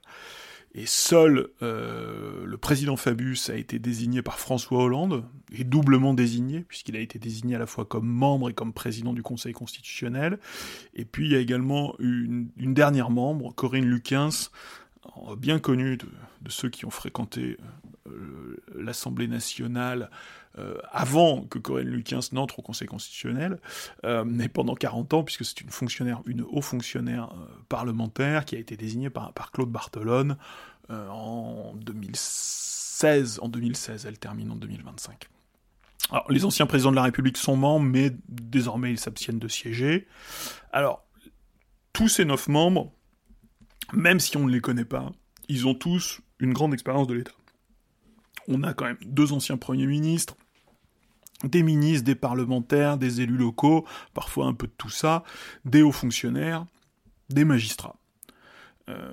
[0.75, 6.61] et seul euh, le président Fabius a été désigné par François Hollande, et doublement désigné,
[6.61, 10.39] puisqu'il a été désigné à la fois comme membre et comme président du Conseil constitutionnel.
[10.95, 14.51] Et puis il y a également une, dernière membre, Corinne Luquens,
[15.37, 16.07] bien connue de,
[16.49, 17.57] ceux qui ont fréquenté
[18.09, 20.11] euh, l'Assemblée nationale
[20.59, 23.59] euh, avant que Corinne Luquens n'entre au Conseil constitutionnel,
[24.05, 27.33] euh, mais pendant 40 ans, puisque c'est une fonctionnaire, une haut fonctionnaire
[27.69, 30.37] parlementaire qui a été désignée par, par Claude Bartolone
[30.89, 33.41] en 2016.
[33.41, 35.29] En 2016, elle termine en 2025.
[36.11, 40.07] Alors, les anciens présidents de la République sont membres, mais désormais ils s'abstiennent de siéger.
[40.73, 41.07] Alors,
[41.95, 42.93] tous ces neuf membres,
[43.93, 45.13] même si on ne les connaît pas,
[45.49, 47.33] ils ont tous une grande expérience de l'État.
[48.49, 50.37] On a quand même deux anciens premiers ministres,
[51.45, 55.25] des ministres, des parlementaires, des élus locaux, parfois un peu de tout ça,
[55.65, 56.67] des hauts fonctionnaires,
[57.31, 57.97] des magistrats.
[58.89, 59.13] Euh,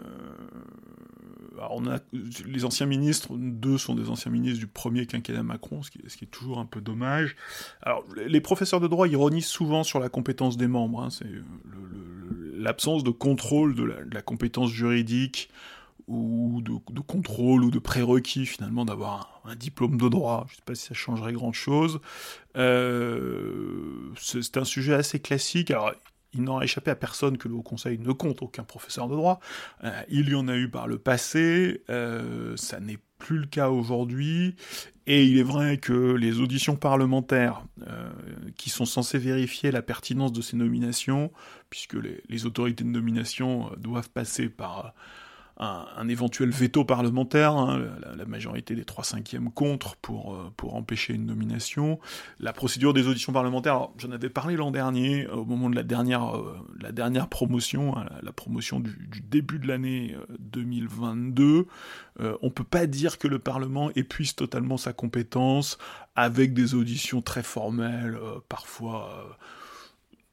[1.69, 1.99] on a,
[2.45, 6.31] les anciens ministres, deux sont des anciens ministres du premier quinquennat Macron, ce qui, est
[6.31, 7.35] toujours un peu dommage.
[7.81, 11.03] Alors, les professeurs de droit ironisent souvent sur la compétence des membres.
[11.03, 11.27] Hein, c'est
[12.59, 15.49] l'absence de contrôle de la, compétence juridique
[16.07, 20.45] ou de, contrôle ou de prérequis finalement d'avoir un, diplôme de droit.
[20.47, 22.01] Je ne sais pas si ça changerait grand-chose.
[22.57, 25.71] Euh, c'est un sujet assez classique.
[25.71, 25.93] Alors,
[26.33, 29.39] il n'aura échappé à personne que le Haut Conseil ne compte aucun professeur de droit.
[29.83, 33.69] Euh, il y en a eu par le passé, euh, ça n'est plus le cas
[33.69, 34.55] aujourd'hui,
[35.11, 37.63] et il est vrai que les auditions parlementaires
[38.57, 41.31] qui sont censées vérifier la pertinence de ces nominations,
[41.71, 41.97] puisque
[42.29, 44.93] les autorités de nomination doivent passer par
[45.59, 47.81] un, éventuel veto parlementaire, hein,
[48.15, 51.99] la, majorité des 3 cinquièmes contre pour, euh, pour empêcher une nomination.
[52.39, 56.37] La procédure des auditions parlementaires, j'en avais parlé l'an dernier, au moment de la dernière,
[56.37, 58.95] euh, la dernière promotion, hein, la, promotion du,
[59.29, 61.67] début de l'année 2022.
[62.21, 65.77] Euh, on peut pas dire que le Parlement épuise totalement sa compétence
[66.15, 68.17] avec des auditions très formelles,
[68.47, 69.37] parfois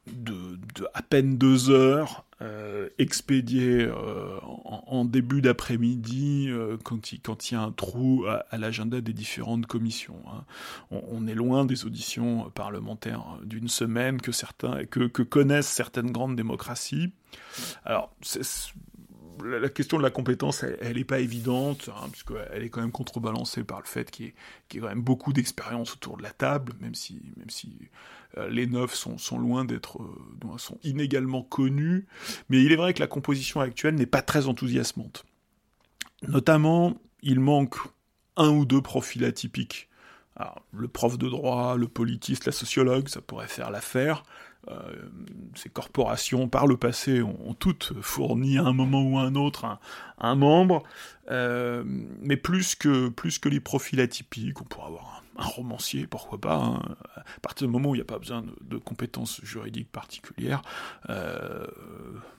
[0.06, 0.58] de,
[0.94, 7.20] à peine deux heures, euh, expédié euh, en, début d'après-midi euh, quand il
[7.52, 10.20] y a un trou à, l'agenda des différentes commissions.
[10.28, 10.44] Hein.
[10.90, 16.36] On, est loin des auditions parlementaires d'une semaine que certains que, que connaissent certaines grandes
[16.36, 17.10] démocraties.
[17.86, 18.14] Alors
[19.44, 23.64] la question de la compétence, elle n'est pas évidente, hein, puisqu'elle est quand même contrebalancée
[23.64, 26.94] par le fait qu'il y, ait quand même beaucoup d'expérience autour de la table, même
[26.94, 27.20] si,
[28.48, 32.06] les neufs sont, loin d'être, euh, sont inégalement connus.
[32.48, 35.24] Mais il est vrai que la composition actuelle n'est pas très enthousiasmante.
[36.28, 37.76] Notamment, il manque
[38.36, 39.88] un ou deux profils atypiques.
[40.72, 44.22] le prof de droit, le politiste, la sociologue, ça pourrait faire l'affaire.
[44.68, 45.08] Euh,
[45.54, 49.78] ces corporations, par le passé, ont, toutes fourni à un moment ou à un autre
[50.18, 50.82] un, membre,
[51.30, 56.40] euh, mais plus que, plus que les profils atypiques, on pourrait avoir un, romancier, pourquoi
[56.40, 56.96] pas, hein.
[57.16, 60.62] à partir du moment où il n'y a pas besoin de, compétences juridiques particulières,
[61.10, 61.66] euh,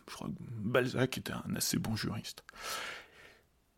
[0.10, 2.44] je crois que Balzac était un assez bon juriste.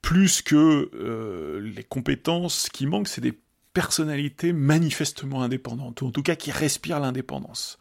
[0.01, 3.37] Plus que les compétences qui manquent, c'est des
[3.79, 7.79] personnalité manifestement indépendante, ou en tout cas qui respire l'indépendance.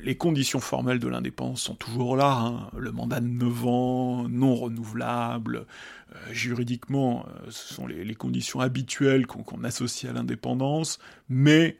[0.00, 2.70] Les conditions formelles de l'indépendance sont toujours là, hein.
[2.78, 5.66] le mandat de 9 ans, non renouvelable,
[6.14, 11.76] euh, juridiquement, euh, ce sont les, conditions habituelles qu'on associe à l'indépendance, mais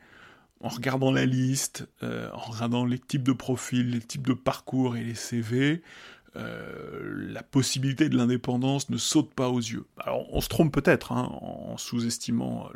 [0.59, 4.97] en regardant la liste, euh, en regardant les types de profils, les types de parcours
[4.97, 5.81] et les CV,
[6.35, 9.85] euh, la possibilité de l'indépendance ne saute pas aux yeux.
[9.99, 12.69] Alors on se trompe peut-être hein, en sous-estimant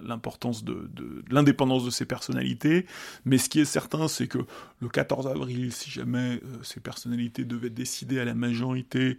[0.00, 0.90] l'importance de,
[1.30, 2.84] l'indépendance de ces personnalités,
[3.24, 4.38] mais ce qui est certain, c'est que
[4.80, 9.16] le 14 avril, si jamais euh, ces personnalités devaient décider à la majorité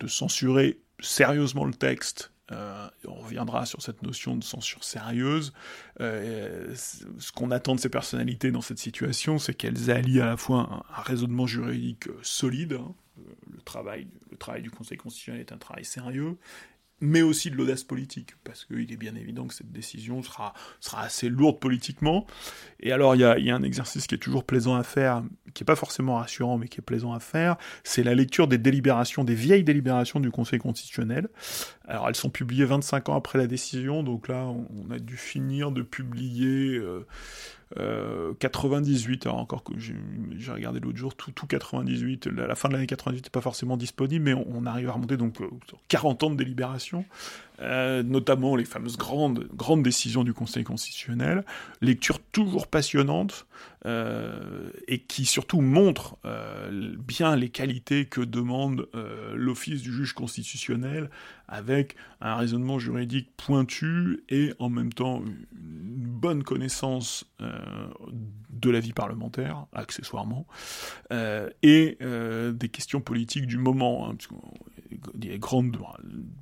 [0.00, 5.52] de censurer sérieusement le texte, euh, on reviendra sur cette notion de censure sérieuse.
[5.98, 10.84] ce qu'on attend de ces personnalités dans cette situation, c'est qu'elles allient à la fois
[10.96, 12.94] un, raisonnement juridique solide, hein,
[13.64, 16.36] travail, le travail du Conseil constitutionnel est un travail sérieux,
[17.02, 21.02] mais aussi de l'audace politique, parce qu'il est bien évident que cette décision sera, sera
[21.02, 22.26] assez lourde politiquement.
[22.78, 25.66] Et alors, il y a, un exercice qui est toujours plaisant à faire, qui n'est
[25.66, 29.34] pas forcément rassurant, mais qui est plaisant à faire, c'est la lecture des délibérations, des
[29.34, 31.28] vieilles délibérations du Conseil constitutionnel.
[31.88, 35.70] Alors, elles sont publiées 25 ans après la décision, donc là, on, a dû finir
[35.70, 36.80] de publier...
[37.78, 39.94] Euh, 98, euh, alors encore que j'ai
[40.52, 44.24] regardé l'autre jour, tout, tout 98, la, fin de l'année 98 n'est pas forcément disponible,
[44.24, 45.38] mais on, arrive à remonter donc
[45.88, 47.04] 40 euh, ans de délibération,
[47.62, 51.44] euh, notamment les fameuses grandes, grandes décisions du Conseil constitutionnel,
[51.80, 53.46] lecture toujours passionnante,
[53.86, 58.88] euh, et qui surtout montre euh, bien les qualités que demande
[59.34, 61.10] l'office du juge constitutionnel,
[61.46, 67.24] avec un raisonnement juridique pointu et en même temps une bonne connaissance
[68.50, 70.46] de la vie parlementaire, accessoirement,
[71.62, 74.08] et des questions politiques du moment.
[74.08, 74.16] Hein,
[75.38, 75.76] grandes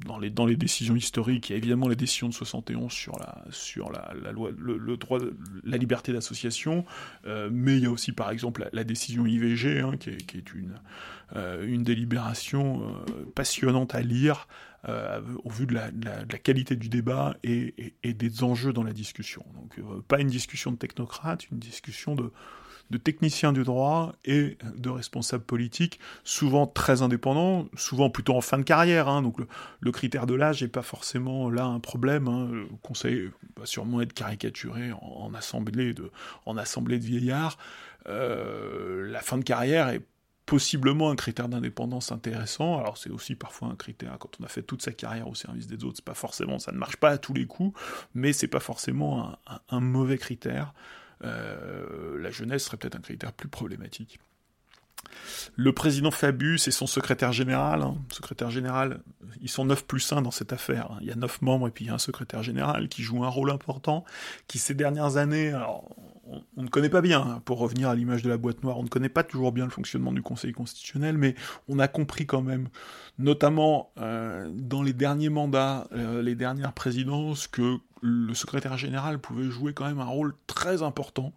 [0.06, 3.18] dans les dans les décisions historiques, il y a évidemment la décision de 71 sur
[3.18, 5.18] la sur la, loi le, droit
[5.64, 6.84] la liberté d'association,
[7.26, 10.74] euh, mais il y a aussi par exemple la, décision IVG hein, qui, est, une
[11.36, 14.48] euh, une délibération euh, passionnante à lire
[15.44, 19.44] au vu de la, qualité du débat et, et, des enjeux dans la discussion.
[19.54, 22.32] Donc pas une discussion de technocrate, une discussion de
[22.90, 28.58] de techniciens du droit et de responsables politiques, souvent très indépendants, souvent plutôt en fin
[28.58, 29.08] de carrière.
[29.08, 29.22] Hein.
[29.22, 29.36] donc
[29.80, 32.28] le, critère de l'âge n'est pas forcément là un problème.
[32.28, 32.48] Hein.
[32.50, 36.10] Le conseil va sûrement être caricaturé en, assemblée, de,
[36.46, 37.58] en assemblée de vieillards.
[38.08, 40.02] Euh, la fin de carrière est
[40.50, 42.76] possiblement un critère d'indépendance intéressant.
[42.76, 45.68] Alors c'est aussi parfois un critère quand on a fait toute sa carrière au service
[45.68, 47.78] des autres, pas forcément, ça ne marche pas à tous les coups,
[48.14, 50.74] mais c'est pas forcément un mauvais critère.
[51.24, 54.20] Euh, la jeunesse serait peut-être un critère plus problématique.
[55.56, 59.00] Le président Fabius et son secrétaire général, hein, secrétaire général,
[59.40, 60.92] ils sont 9 plus 1 dans cette affaire.
[60.92, 60.98] Hein.
[61.00, 63.24] Il y a 9 membres et puis il y a un secrétaire général qui joue
[63.24, 64.04] un rôle important,
[64.46, 65.96] qui ces dernières années, alors,
[66.56, 68.84] on, ne connaît pas bien, hein, pour revenir à l'image de la boîte noire, on
[68.84, 71.34] ne connaît pas toujours bien le fonctionnement du Conseil constitutionnel, mais
[71.68, 72.68] on a compris quand même,
[73.18, 79.50] notamment euh, dans les derniers mandats, euh, les dernières présidences, que le secrétaire général pouvait
[79.50, 81.34] jouer quand même un rôle très important,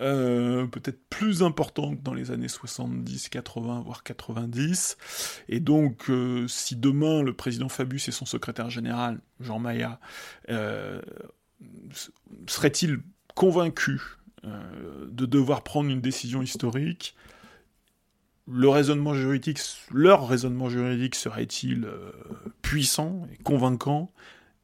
[0.00, 4.96] euh, peut-être plus important que dans les années 70, 80, voire 90.
[5.48, 6.10] Et donc,
[6.46, 10.00] si demain le président Fabius et son secrétaire général, Jean Maillat,
[12.46, 13.00] serait-il
[13.34, 14.00] convaincu
[14.44, 17.14] euh, de devoir prendre une décision historique,
[18.46, 19.58] leur raisonnement juridique
[21.14, 22.12] serait-il euh,
[22.62, 24.12] puissant et convaincant?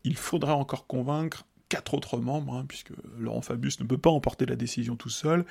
[0.04, 4.46] Il faudrait encore convaincre quatre autres membres, hein, puisque Laurent Fabius ne peut pas emporter
[4.46, 5.44] la décision tout seul.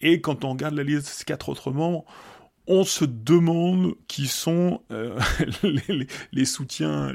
[0.00, 2.04] Et quand on regarde la liste de ces quatre autres membres,
[2.66, 5.18] on se demande qui sont euh,
[6.32, 7.12] les soutiens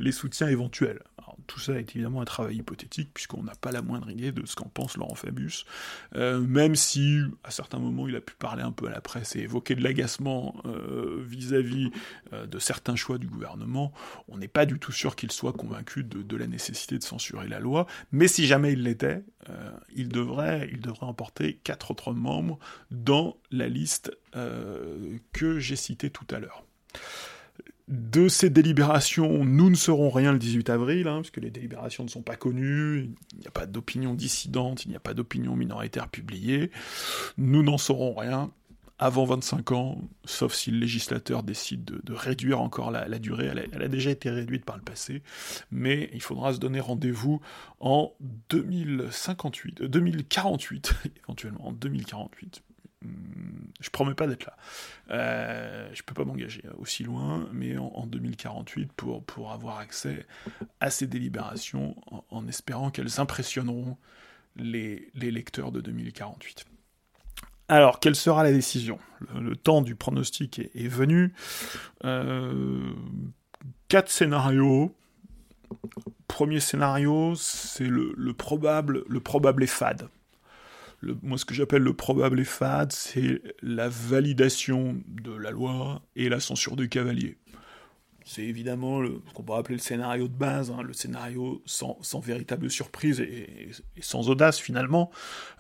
[0.48, 1.00] éventuels
[1.48, 4.56] tout ça est évidemment un travail hypothétique, puisqu'on n'a pas la moindre idée de ce
[4.56, 5.66] qu'en pense Laurent Fabius,
[6.16, 9.36] euh, même si, à certains moments, il a pu parler un peu à la presse
[9.36, 11.92] et évoquer de l'agacement euh, vis-à-vis
[12.34, 13.94] euh, de certains choix du gouvernement,
[14.28, 17.60] on n'est pas du tout sûr qu'il soit convaincu de, la nécessité de censurer la
[17.60, 19.24] loi, mais si jamais il l'était,
[19.94, 22.58] il, devrait, il devrait emporter quatre autres membres
[22.90, 26.64] dans la liste que j'ai citée tout à l'heure.
[27.90, 32.10] De ces délibérations, nous ne saurons rien le 18 avril, hein, puisque les délibérations ne
[32.10, 36.08] sont pas connues, il n'y a pas d'opinion dissidente, il n'y a pas d'opinion minoritaire
[36.08, 36.72] publiée.
[37.38, 38.52] Nous n'en saurons rien
[39.00, 43.48] avant 25 ans, sauf si le législateur décide de, réduire encore la, durée.
[43.74, 45.22] Elle a, déjà été réduite par le passé,
[45.72, 47.42] mais il faudra se donner rendez-vous
[47.82, 48.14] en
[48.50, 52.64] 2058, 2048, euh, éventuellement, en 2048
[53.80, 54.58] je promets pas d'être là.
[55.12, 60.26] Euh, je peux pas m'engager aussi loin, mais en, 2048 pour, pour avoir accès
[60.80, 61.96] à ces délibérations
[62.30, 63.98] en, espérant qu'elles impressionneront
[64.56, 66.66] les, les, lecteurs de 2048.
[67.68, 69.00] Alors, quelle sera la décision?
[69.36, 71.34] Le, temps du pronostic est, venu.
[72.06, 72.94] Euh,
[73.88, 74.96] quatre scénarios.
[76.28, 80.08] Premier scénario, c'est le, le, probable, le probable fade
[81.22, 86.40] moi, ce que j'appelle le probable EFAD, c'est la validation de la loi et la
[86.40, 87.38] censure du cavalier.
[88.26, 92.70] C'est évidemment ce qu'on pourrait appeler le scénario de base, hein, le scénario sans, véritable
[92.70, 95.12] surprise et, sans audace finalement.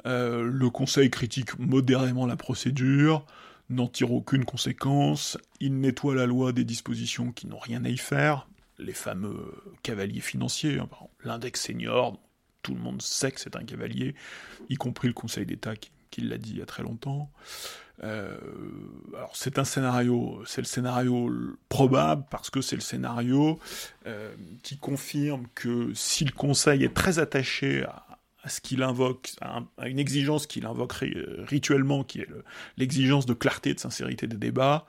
[0.05, 3.25] Euh, le Conseil critique modérément la procédure,
[3.69, 7.97] n'en tire aucune conséquence, il nettoie la loi des dispositions qui n'ont rien à y
[7.97, 8.47] faire,
[8.79, 10.89] les fameux cavaliers financiers, hein,
[11.23, 12.17] l'index senior,
[12.63, 14.15] tout le monde sait que c'est un cavalier,
[14.69, 17.31] y compris le Conseil d'État qui, l'a dit il y a très longtemps.
[18.03, 18.37] Euh,
[19.15, 21.31] alors c'est un scénario, c'est le scénario
[21.69, 23.59] probable parce que c'est le scénario
[24.07, 24.33] euh,
[24.63, 29.99] qui confirme que si le Conseil est très attaché à, ce qu'il invoque, à, une
[29.99, 30.93] exigence qu'il invoque
[31.47, 32.27] rituellement, qui est
[32.77, 34.85] l'exigence de clarté, de sincérité des débats,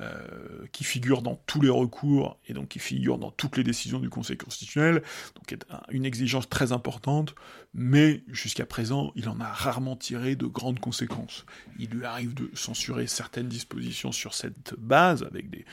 [0.00, 3.98] euh, qui figure dans tous les recours et donc qui figure dans toutes les décisions
[3.98, 5.02] du Conseil constitutionnel,
[5.34, 7.34] donc est une exigence très importante,
[7.74, 11.44] mais jusqu'à présent, il en a rarement tiré de grandes conséquences.
[11.78, 15.64] Il lui arrive de censurer certaines dispositions sur cette base, avec des,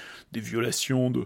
[0.41, 1.25] violations de,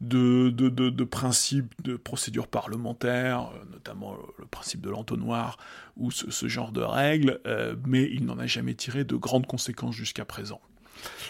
[0.00, 5.58] de, de, principes de procédure parlementaire, euh, notamment le principe de l'entonnoir
[5.96, 9.94] ou ce, genre de règles, euh, mais il n'en a jamais tiré de grandes conséquences
[9.94, 10.62] jusqu'à présent.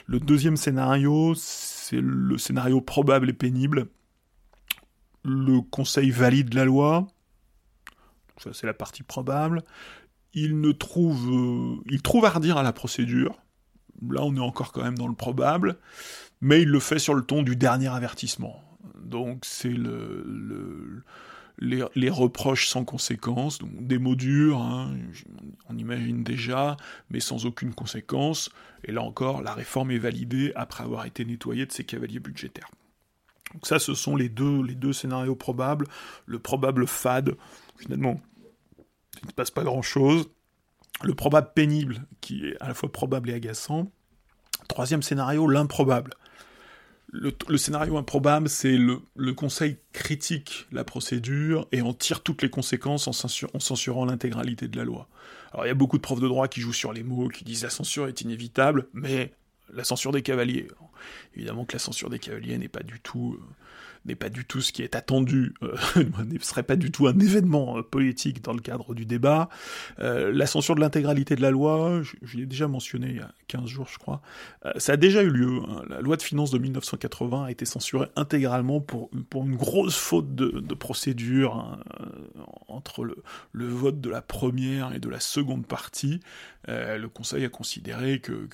[0.07, 3.89] Le deuxième scénario, c'est le scénario probable et pénible.
[5.25, 7.09] Le Conseil valide la loi.
[8.39, 9.63] Ça, c'est la partie probable.
[10.33, 13.39] Il ne trouve, euh, il trouve à redire à la procédure.
[14.09, 15.79] Là, on est encore quand même dans le probable,
[16.41, 18.63] mais il le fait sur le ton du dernier avertissement.
[19.03, 21.03] Donc, c'est le
[21.61, 24.97] les, reproches sans conséquence, donc des mots durs, hein,
[25.69, 26.77] on imagine déjà,
[27.11, 28.51] mais sans aucune conséquence.
[28.85, 32.71] Et là encore, la réforme est validée après avoir été nettoyée de ses cavaliers budgétaires.
[33.53, 35.87] Donc ça, ce sont les deux, les deux scénarios probables.
[36.27, 37.35] Le probable fade,
[37.77, 38.21] finalement,
[39.21, 40.29] il ne se passe pas grand-chose.
[41.03, 43.91] Le probable pénible, qui est à la fois probable et agaçant.
[44.69, 46.13] Troisième scénario, l'improbable
[47.11, 53.09] le, scénario improbable, c'est le, Conseil critique la procédure et en tire toutes les conséquences
[53.09, 55.09] en, censurant l'intégralité de la loi.
[55.53, 57.45] Alors il y a beaucoup de profs de droit qui jouent sur les mots, qui
[57.45, 59.33] disent la censure est inévitable, mais
[59.73, 60.69] la censure des cavaliers.
[61.35, 63.39] Évidemment que la censure des cavaliers n'est pas du tout...
[63.39, 63.55] Euh,
[64.05, 67.19] n'est pas du tout ce qui est attendu, euh, ne serait pas du tout un
[67.19, 69.49] événement euh, politique dans le cadre du débat.
[69.99, 73.33] Euh, la censure de l'intégralité de la loi, je, l'ai déjà mentionné il y a
[73.49, 74.21] 15 jours, je crois,
[74.77, 75.61] ça a déjà eu lieu.
[75.69, 75.83] Hein.
[75.89, 80.35] La loi de finances de 1980 a été censurée intégralement pour, pour une grosse faute
[80.35, 81.81] de, procédure hein,
[82.69, 86.21] entre le, vote de la première et de la seconde partie.
[86.67, 88.49] le Conseil a considéré que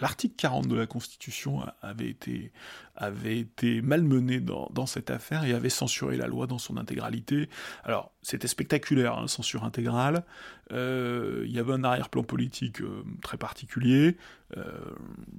[0.00, 2.52] l'article 40 de la Constitution avait été,
[3.00, 7.48] avait été malmené dans, cette affaire et avait censuré la loi dans son intégralité.
[7.82, 10.24] Alors, c'était spectaculaire, hein, censure intégrale.
[10.72, 14.18] Euh, il y avait un arrière-plan politique euh, très particulier,
[14.56, 14.62] euh,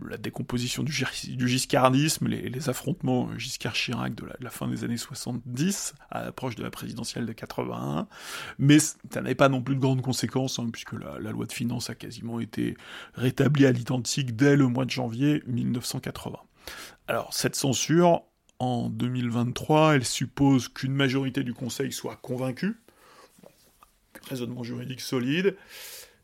[0.03, 6.23] la décomposition du, giscardisme, les, les affrontements Giscard-Chirac de, la, fin des années 70, à
[6.23, 8.07] l'approche de la présidentielle de 81,
[8.57, 11.53] mais ça n'avait pas non plus de grandes conséquences, hein, puisque la, la, loi de
[11.53, 12.75] finances a quasiment été
[13.13, 16.39] rétablie à l'identique dès le mois de janvier 1980.
[17.11, 18.23] Alors, cette censure,
[18.59, 22.79] en 2023, elle suppose qu'une majorité du Conseil soit convaincue,
[24.29, 25.57] raisonnement juridique solide,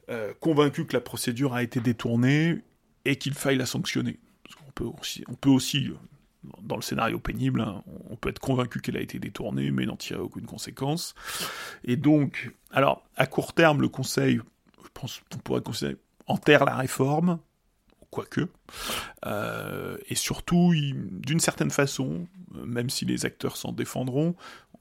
[0.07, 2.59] euh, convaincu que la procédure a été détournée
[3.03, 4.17] et qu'il faille la sanctionner.
[4.65, 5.91] on peut aussi, on peut aussi
[6.61, 9.97] dans le scénario pénible, hein, on peut être convaincu qu'elle a été détournée, mais n'en
[9.97, 11.15] tirer aucune conséquence.
[11.83, 14.39] Et donc, alors, à court terme, le Conseil,
[14.81, 17.39] je pense qu'on pourrait considérer, enterre la réforme,
[18.17, 18.47] quoique,
[19.27, 24.33] euh, et surtout, d'une certaine façon, même si les acteurs s'en défendront,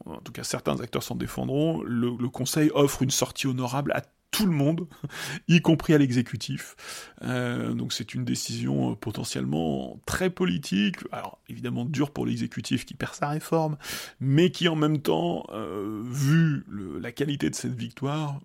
[0.06, 4.00] en tout cas certains acteurs s'en défendront, le, le, Conseil offre une sortie honorable à
[4.36, 4.86] tout le monde,
[5.48, 6.76] y compris à l'exécutif.
[7.22, 12.94] Euh, donc c'est une décision euh, potentiellement très politique, alors évidemment dure pour l'exécutif qui
[12.94, 13.76] perd sa réforme,
[14.20, 16.64] mais qui en même temps, euh, vu
[17.00, 18.40] la qualité de cette victoire,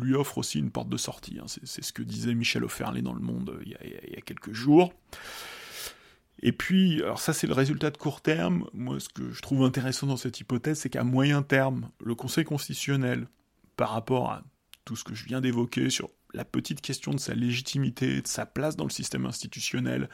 [0.00, 1.38] lui offre aussi une porte de sortie.
[1.40, 1.46] Hein.
[1.46, 4.20] C'est ce que disait Michel Offerlé dans Le Monde il y a, il y a
[4.20, 4.92] quelques jours.
[6.40, 8.66] Et puis, alors ça c'est le résultat de court terme.
[8.72, 12.44] Moi, ce que je trouve intéressant dans cette hypothèse, c'est qu'à moyen terme, le Conseil
[12.44, 13.26] constitutionnel,
[13.76, 14.42] par rapport à
[14.88, 18.46] tout ce que je viens d'évoquer sur la petite question de sa légitimité, de sa
[18.46, 20.08] place dans le système institutionnel,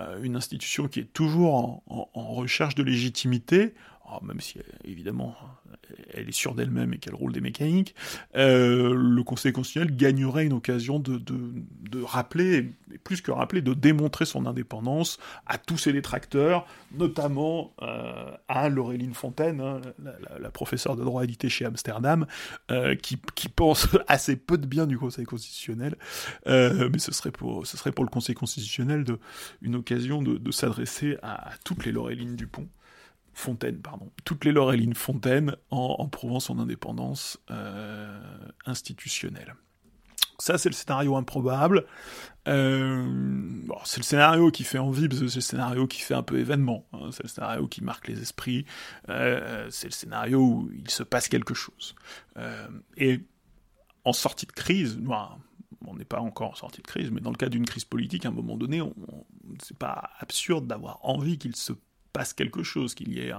[0.00, 3.74] euh, une institution qui est toujours en recherche de légitimité,
[4.08, 5.34] ah, même si évidemment
[6.14, 7.94] elle est sûre d'elle-même et qu'elle roule des mécaniques,
[8.36, 11.20] euh, le Conseil constitutionnel gagnerait une occasion de,
[12.02, 18.30] rappeler, et plus que rappeler, de démontrer son indépendance à tous ses détracteurs, notamment euh,
[18.48, 19.80] à Laureline Fontaine, hein,
[20.40, 22.26] la, professeure de droit édité chez Amsterdam,
[22.70, 25.96] euh, qui, pense assez peu de bien du Conseil constitutionnel,
[26.46, 29.04] mais ce serait, pour, le Conseil constitutionnel
[29.62, 32.68] une occasion de, s'adresser à, à toutes les Laurelines du Pont.
[33.36, 38.18] Fontaine, pardon, toutes les Laurelines Fontaine en, prouvant son indépendance euh,
[38.64, 39.56] institutionnelle.
[40.38, 41.84] Ça, c'est le scénario improbable.
[42.48, 43.06] Euh,
[43.84, 46.38] c'est le scénario qui fait envie, parce que c'est le scénario qui fait un peu
[46.38, 46.86] événement.
[46.94, 47.10] Hein.
[47.12, 48.64] c'est le scénario qui marque les esprits.
[49.10, 51.94] Euh, c'est le scénario où il se passe quelque chose.
[52.96, 53.20] et
[54.04, 54.98] en sortie de crise,
[55.86, 58.24] on n'est pas encore en sortie de crise, mais dans le cas d'une crise politique,
[58.24, 58.82] à un moment donné,
[59.62, 61.74] c'est pas absurde d'avoir envie qu'il se
[62.16, 63.32] passe quelque chose, qu'il y ait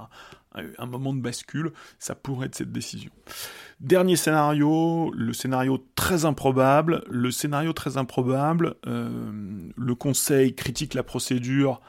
[0.53, 3.09] un, moment de bascule, ça pourrait être cette décision.
[3.79, 7.03] Dernier scénario, le scénario très improbable.
[7.09, 11.81] Le scénario très improbable, euh, le Conseil critique la procédure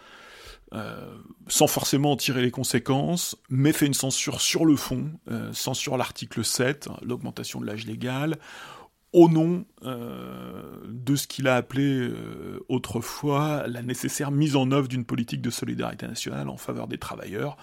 [0.72, 1.14] euh,
[1.46, 5.98] sans forcément en tirer les conséquences, mais fait une censure sur le fond, euh, censure
[5.98, 8.38] l'article 7, l'augmentation de l'âge légal,
[9.12, 14.88] au nom euh, de ce qu'il a appelé euh, autrefois la nécessaire mise en œuvre
[14.88, 17.56] d'une politique de solidarité nationale en faveur des travailleurs,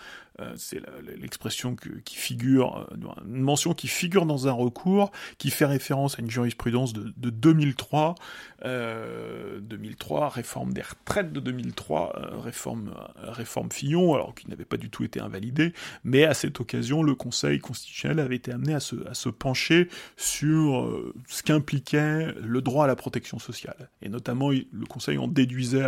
[0.58, 0.82] c'est
[1.18, 6.22] l'expression qui figure, euh, une mention qui figure dans un recours, qui fait référence à
[6.22, 8.16] une jurisprudence de, 2003,
[8.62, 15.04] 2003, euh, réforme des retraites de 2003, réforme, Fillon, alors qui n'avait pas du tout
[15.04, 15.74] été invalidée,
[16.04, 20.90] mais à cette occasion, le Conseil constitutionnel avait été amené à se, pencher sur
[21.28, 23.90] ce qu'impliquait le droit à la protection sociale.
[24.02, 25.88] Et notamment, le Conseil en déduisait,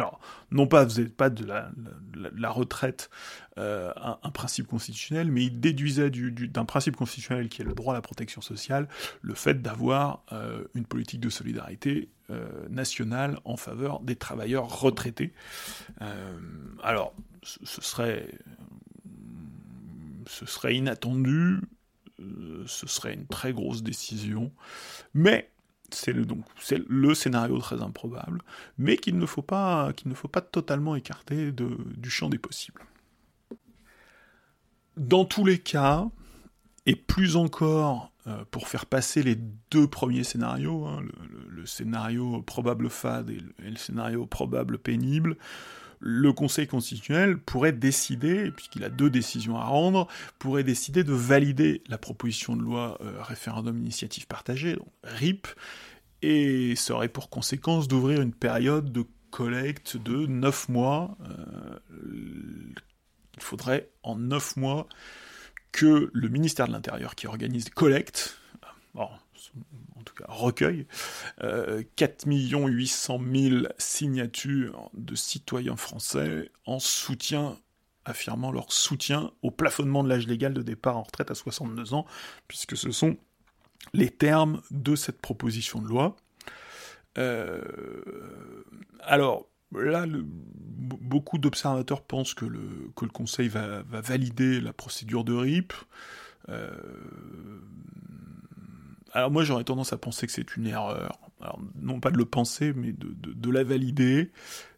[0.52, 0.88] non pas,
[1.18, 1.72] pas de la,
[2.36, 3.10] la retraite
[3.58, 7.98] euh, un, principe constitutionnel, mais il déduisait d'un principe constitutionnel qui est le droit à
[7.98, 8.88] la protection sociale,
[9.22, 15.34] le fait d'avoir euh, une politique de solidarité euh, nationale en faveur des travailleurs retraités.
[16.84, 18.28] alors, ce, serait,
[20.28, 21.62] ce serait inattendu,
[22.66, 24.52] ce serait une très grosse décision,
[25.16, 25.50] mais
[25.90, 26.28] c'est le,
[26.88, 28.42] le scénario très improbable,
[28.78, 32.82] mais qu'il ne faut pas ne faut pas totalement écarter du champ des possibles.
[34.98, 36.08] Dans tous les cas,
[36.88, 39.38] et plus encore euh, pour faire passer les
[39.72, 41.02] deux premiers scénarios, hein,
[41.50, 45.38] le, scénario probable fade et le, scénario probable pénible,
[46.00, 50.08] le Conseil constitutionnel pourrait décider, puisqu'il a deux décisions à rendre,
[50.40, 55.48] pourrait décider de valider la proposition de loi euh, référendum initiative partagée, donc RIP,
[56.22, 61.80] et ça aurait pour conséquence d'ouvrir une période de collecte de 9 mois, euh,
[63.38, 64.88] il faudrait en 9 mois
[65.72, 68.38] que le ministère de l'Intérieur, qui organise des collectes,
[68.96, 69.10] en
[70.04, 70.88] tout cas recueille,
[71.44, 77.58] euh, 4 800 000 signatures de citoyens français en soutien
[78.06, 82.06] affirmant leur soutien au plafonnement de l'âge légal de départ en retraite à 62 ans,
[82.48, 83.18] puisque ce sont
[83.94, 86.16] les termes de cette proposition de loi.
[87.18, 88.64] Euh,
[89.02, 90.06] alors, Là,
[90.78, 95.74] beaucoup d'observateurs pensent que le, Conseil va, valider la procédure de RIP.
[96.50, 96.72] Euh,
[99.14, 101.20] alors moi, j'aurais tendance à penser que c'est une erreur.
[101.80, 104.32] Non pas de le penser, mais de, la valider.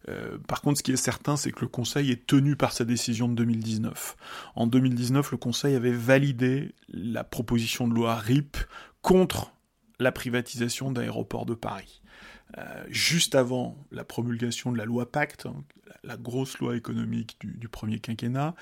[0.07, 2.83] Euh, par contre, ce qui est certain, c'est que le Conseil est tenu par sa
[2.83, 4.17] décision de 2019.
[4.55, 8.57] En 2019, le Conseil avait validé la proposition de loi RIP
[9.01, 9.53] contre
[9.99, 12.01] la privatisation d'aéroports de Paris.
[12.57, 15.63] Euh, juste avant la promulgation de la loi Pacte, hein,
[16.03, 18.55] la, grosse loi économique du, premier quinquennat,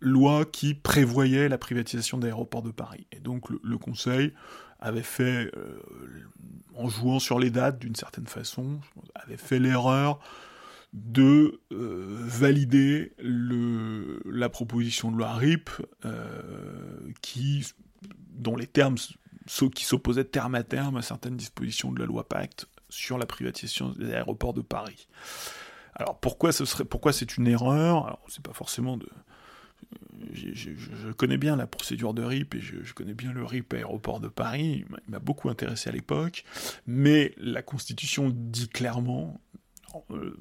[0.00, 3.06] loi qui prévoyait la privatisation d'aéroports de Paris.
[3.12, 4.32] Et donc le, Conseil
[4.80, 5.78] avait fait, euh,
[6.74, 8.80] en jouant sur les dates d'une certaine façon,
[9.14, 10.20] avait fait l'erreur
[10.94, 15.68] de euh, valider la proposition de loi RIP
[17.20, 17.66] qui,
[18.30, 18.96] dont les termes
[19.74, 23.90] qui s'opposaient terme à terme à certaines dispositions de la loi Pacte sur la privatisation
[23.90, 25.08] des aéroports de Paris.
[25.94, 28.06] Alors pourquoi ce serait, pourquoi c'est une erreur?
[28.06, 29.08] Alors c'est pas forcément de,
[30.32, 34.28] je, connais bien la procédure de RIP et je, connais bien le RIP aéroport de
[34.28, 34.84] Paris.
[34.88, 36.44] Il m'a beaucoup intéressé à l'époque,
[36.86, 39.40] mais la Constitution dit clairement
[40.10, 40.36] euh,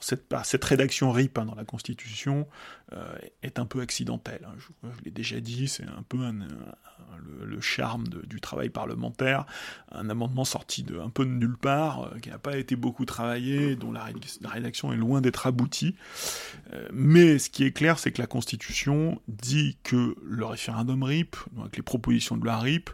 [0.00, 2.46] cette, cette, rédaction RIP hein, dans la Constitution
[2.92, 4.46] euh, est un peu accidentelle.
[4.46, 4.54] Hein.
[4.58, 6.18] Je, l'ai déjà dit, c'est un peu
[7.44, 9.46] le, charme du travail parlementaire.
[9.92, 13.04] Un amendement sorti de un peu de nulle part, euh, qui n'a pas été beaucoup
[13.04, 14.08] travaillé, dont la,
[14.44, 15.94] rédaction est loin d'être aboutie.
[16.92, 21.76] mais ce qui est clair, c'est que la Constitution dit que le référendum RIP, donc
[21.76, 22.90] les propositions de la RIP,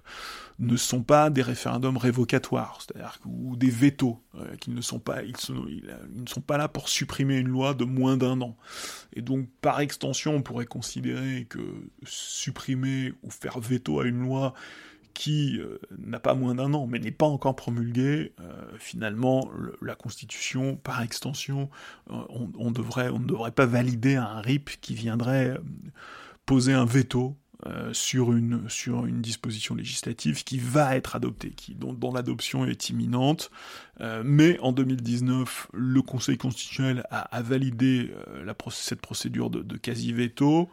[0.59, 5.23] ne sont pas des référendums révocatoires, c'est-à-dire ou des vétos, euh, qui ne sont pas,
[5.23, 5.37] ils,
[5.69, 8.57] ils, ne sont pas là pour supprimer une loi de moins d'un an.
[9.13, 11.61] Et donc, par extension, on pourrait considérer que
[12.05, 14.55] supprimer ou faire veto une loi
[15.15, 19.51] qui euh, n'a pas moins d'un an, mais n'est pas encore promulguée, euh, finalement,
[19.83, 21.69] la Constitution, par extension,
[22.09, 25.59] on, on, ne devrait pas valider un RIP qui viendrait
[26.47, 27.37] poser un veto
[27.67, 28.69] euh, sur, une,
[29.21, 33.51] disposition législative qui va être adoptée, qui, dont, l'adoption est imminente.
[34.01, 40.71] Euh, mais en 2019, le Conseil constitutionnel a, validé euh, cette procédure de quasi-veto.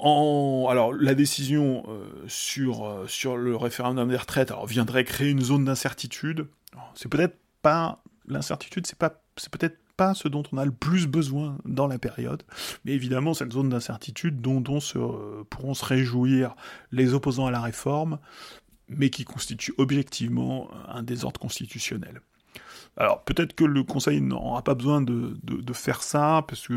[0.00, 1.84] Alors la décision
[2.26, 6.46] sur, sur le référendum des retraites viendrait créer une zone d'incertitude.
[6.94, 11.58] C'est peut-être pas l'incertitude, c'est pas peut-être pas ce dont on a le plus besoin
[11.64, 12.44] dans la période,
[12.84, 14.62] mais évidemment cette zone d'incertitude dont,
[14.96, 16.54] euh, pourront se réjouir
[16.92, 18.18] les opposants à la réforme,
[18.88, 22.22] mais qui constitue objectivement un désordre constitutionnel.
[23.00, 25.36] Alors peut-être que le Conseil n'aura pas besoin de,
[25.72, 26.74] faire ça, parce que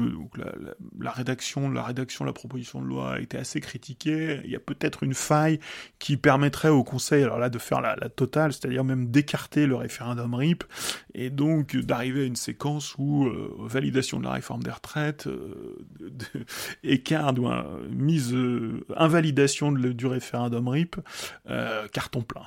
[0.99, 4.39] la, rédaction, la rédaction de la proposition de loi a été assez critiquée.
[4.43, 5.59] Il y a peut-être une faille
[5.97, 10.35] qui permettrait au Conseil, alors là, de faire la, totale, c'est-à-dire même d'écarter le référendum
[10.35, 10.63] RIP,
[11.15, 15.75] et donc d'arriver à une séquence où euh, validation de la réforme des retraites, euh,
[16.83, 17.49] écart ou
[17.89, 20.97] mise, euh, invalidation du référendum RIP,
[21.91, 22.45] carton plein.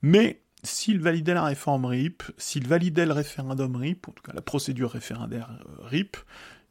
[0.00, 4.42] Mais s'il validait la réforme RIP, s'il validait le référendum RIP, en tout cas la
[4.42, 6.16] procédure référendaire euh, RIP,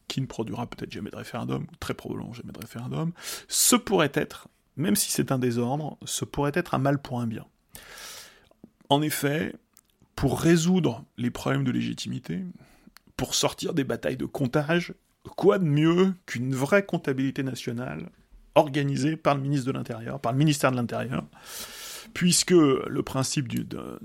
[0.08, 3.12] qui ne produira peut-être jamais de référendum, très probablement jamais de référendum,
[3.48, 7.28] ce pourrait être, même si c'est un désordre, ce pourrait être un mal pour un
[7.28, 7.46] bien.
[8.90, 9.54] En effet,
[10.16, 12.44] pour résoudre les problèmes de légitimité,
[13.18, 14.94] pour sortir des batailles de comptage,
[15.36, 18.10] quoi de mieux qu'une vraie comptabilité nationale
[18.56, 21.24] organisée par le ministre de l'Intérieur, par le ministère de l'Intérieur,
[22.14, 23.98] puisque le principe d'un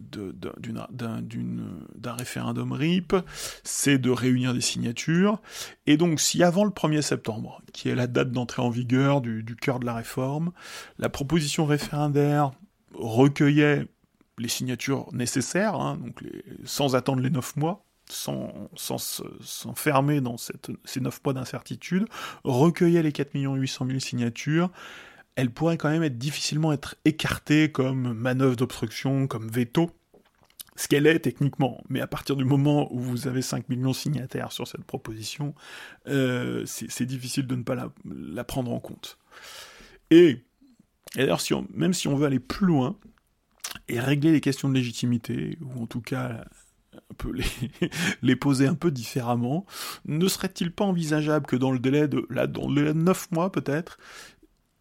[2.15, 3.15] référendum RIP,
[3.65, 5.41] c'est de réunir des signatures,
[5.87, 9.57] et donc si avant le 1er septembre, qui est la date d'entrée en vigueur du,
[9.61, 10.53] cœur de la réforme,
[10.99, 12.53] la proposition référendaire
[12.95, 13.87] recueillait
[14.39, 15.99] les signatures nécessaires, hein,
[16.65, 22.07] sans attendre les 9 mois, sans, s'enfermer dans ces 9 mois d'incertitude,
[22.45, 24.71] recueillait les 4 800 000 signatures,
[25.37, 29.91] elle pourrait quand même être difficilement être écartée comme manœuvre d'obstruction, comme veto,
[30.77, 31.83] ce qu'elle est techniquement.
[31.89, 35.55] Mais à partir du moment où vous avez 5 millions signataires sur cette proposition,
[36.09, 39.19] euh, c'est difficile de ne pas la, prendre en compte.
[40.11, 40.45] Et,
[41.15, 42.97] d'ailleurs, si même si on veut aller plus loin
[43.89, 46.45] et régler les questions de légitimité, ou en tout cas
[46.95, 47.45] un peu les,
[48.23, 49.67] les, poser un peu différemment,
[50.05, 53.31] ne serait-il pas envisageable que dans le délai de, là, dans le délai de 9
[53.31, 53.99] mois peut-être,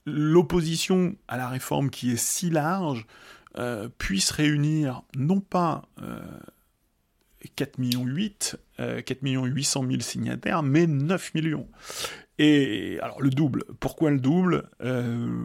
[0.06, 3.06] l'opposition à la réforme qui est si large
[3.58, 5.84] euh, puisse réunir non pas
[7.56, 11.68] 4 millions 8, 4 millions 800 000 signataires, mais 9 millions.
[12.40, 14.70] Et alors le double, pourquoi le double?
[14.82, 15.44] Euh,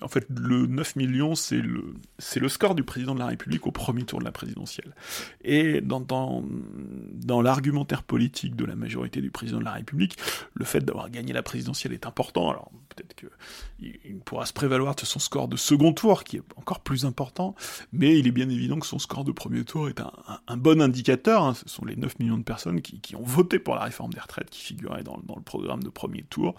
[0.00, 1.94] En fait, le 9 millions, c'est le,
[2.36, 4.94] le score du président de la République au premier tour de la présidentielle.
[5.42, 10.16] Et dans, dans, l'argumentaire politique de la majorité du président de la République,
[10.54, 12.50] le fait d'avoir gagné la présidentielle est important.
[12.50, 16.80] Alors peut-être qu'il pourra se prévaloir de son score de second tour, qui est encore
[16.80, 17.54] plus important,
[17.92, 20.12] mais il est bien évident que son score de premier tour est un,
[20.48, 21.44] un, bon indicateur.
[21.44, 21.54] Hein.
[21.54, 24.20] Ce sont les 9 millions de personnes qui, qui, ont voté pour la réforme des
[24.20, 26.54] retraites qui figuraient dans, dans le programme de premier tour.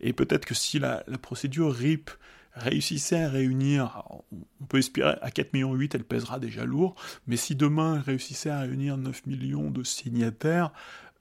[0.00, 2.10] Et peut-être que si la, procédure RIP
[2.54, 6.96] réussissait à réunir, on peut espérer à 4 millions 8, elle pèsera déjà lourd,
[7.26, 10.72] mais si demain elle réussissait à réunir 9 millions de signataires,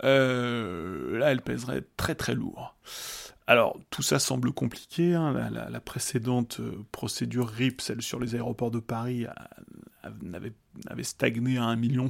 [0.04, 2.76] euh, là elle pèserait très très lourd.
[3.50, 5.16] Alors, tout ça semble compliqué.
[5.16, 5.32] Hein.
[5.50, 9.26] La, précédente euh, procédure RIP, celle sur les aéroports de Paris,
[10.04, 12.10] avait, stagné à 1,5 million,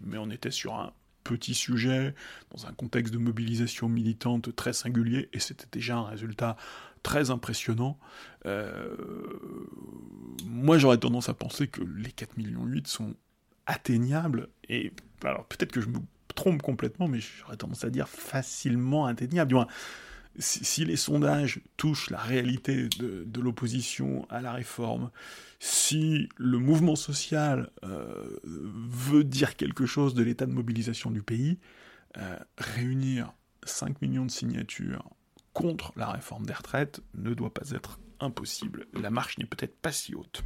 [0.00, 0.92] mais on était sur un
[1.28, 2.14] petit sujet,
[2.50, 6.56] dans un contexte de mobilisation militante très singulier, et c'était déjà un résultat
[7.02, 7.98] très impressionnant.
[8.46, 8.96] Euh,
[10.46, 13.14] moi, j'aurais tendance à penser que les 4,8 millions sont
[13.66, 15.98] atteignables, et alors peut-être que je me
[16.34, 19.48] trompe complètement, mais j'aurais tendance à dire facilement atteignables.
[19.48, 19.68] Du moins,
[20.38, 25.10] si, les sondages touchent la réalité de, l'opposition à la réforme,
[25.58, 31.58] si le mouvement social euh, veut dire quelque chose de l'état de mobilisation du pays,
[32.16, 33.32] euh, réunir
[33.64, 35.10] 5 millions de signatures
[35.52, 38.86] contre la réforme des retraites ne doit pas être impossible.
[38.92, 40.42] La marche n'est peut-être pas si haute.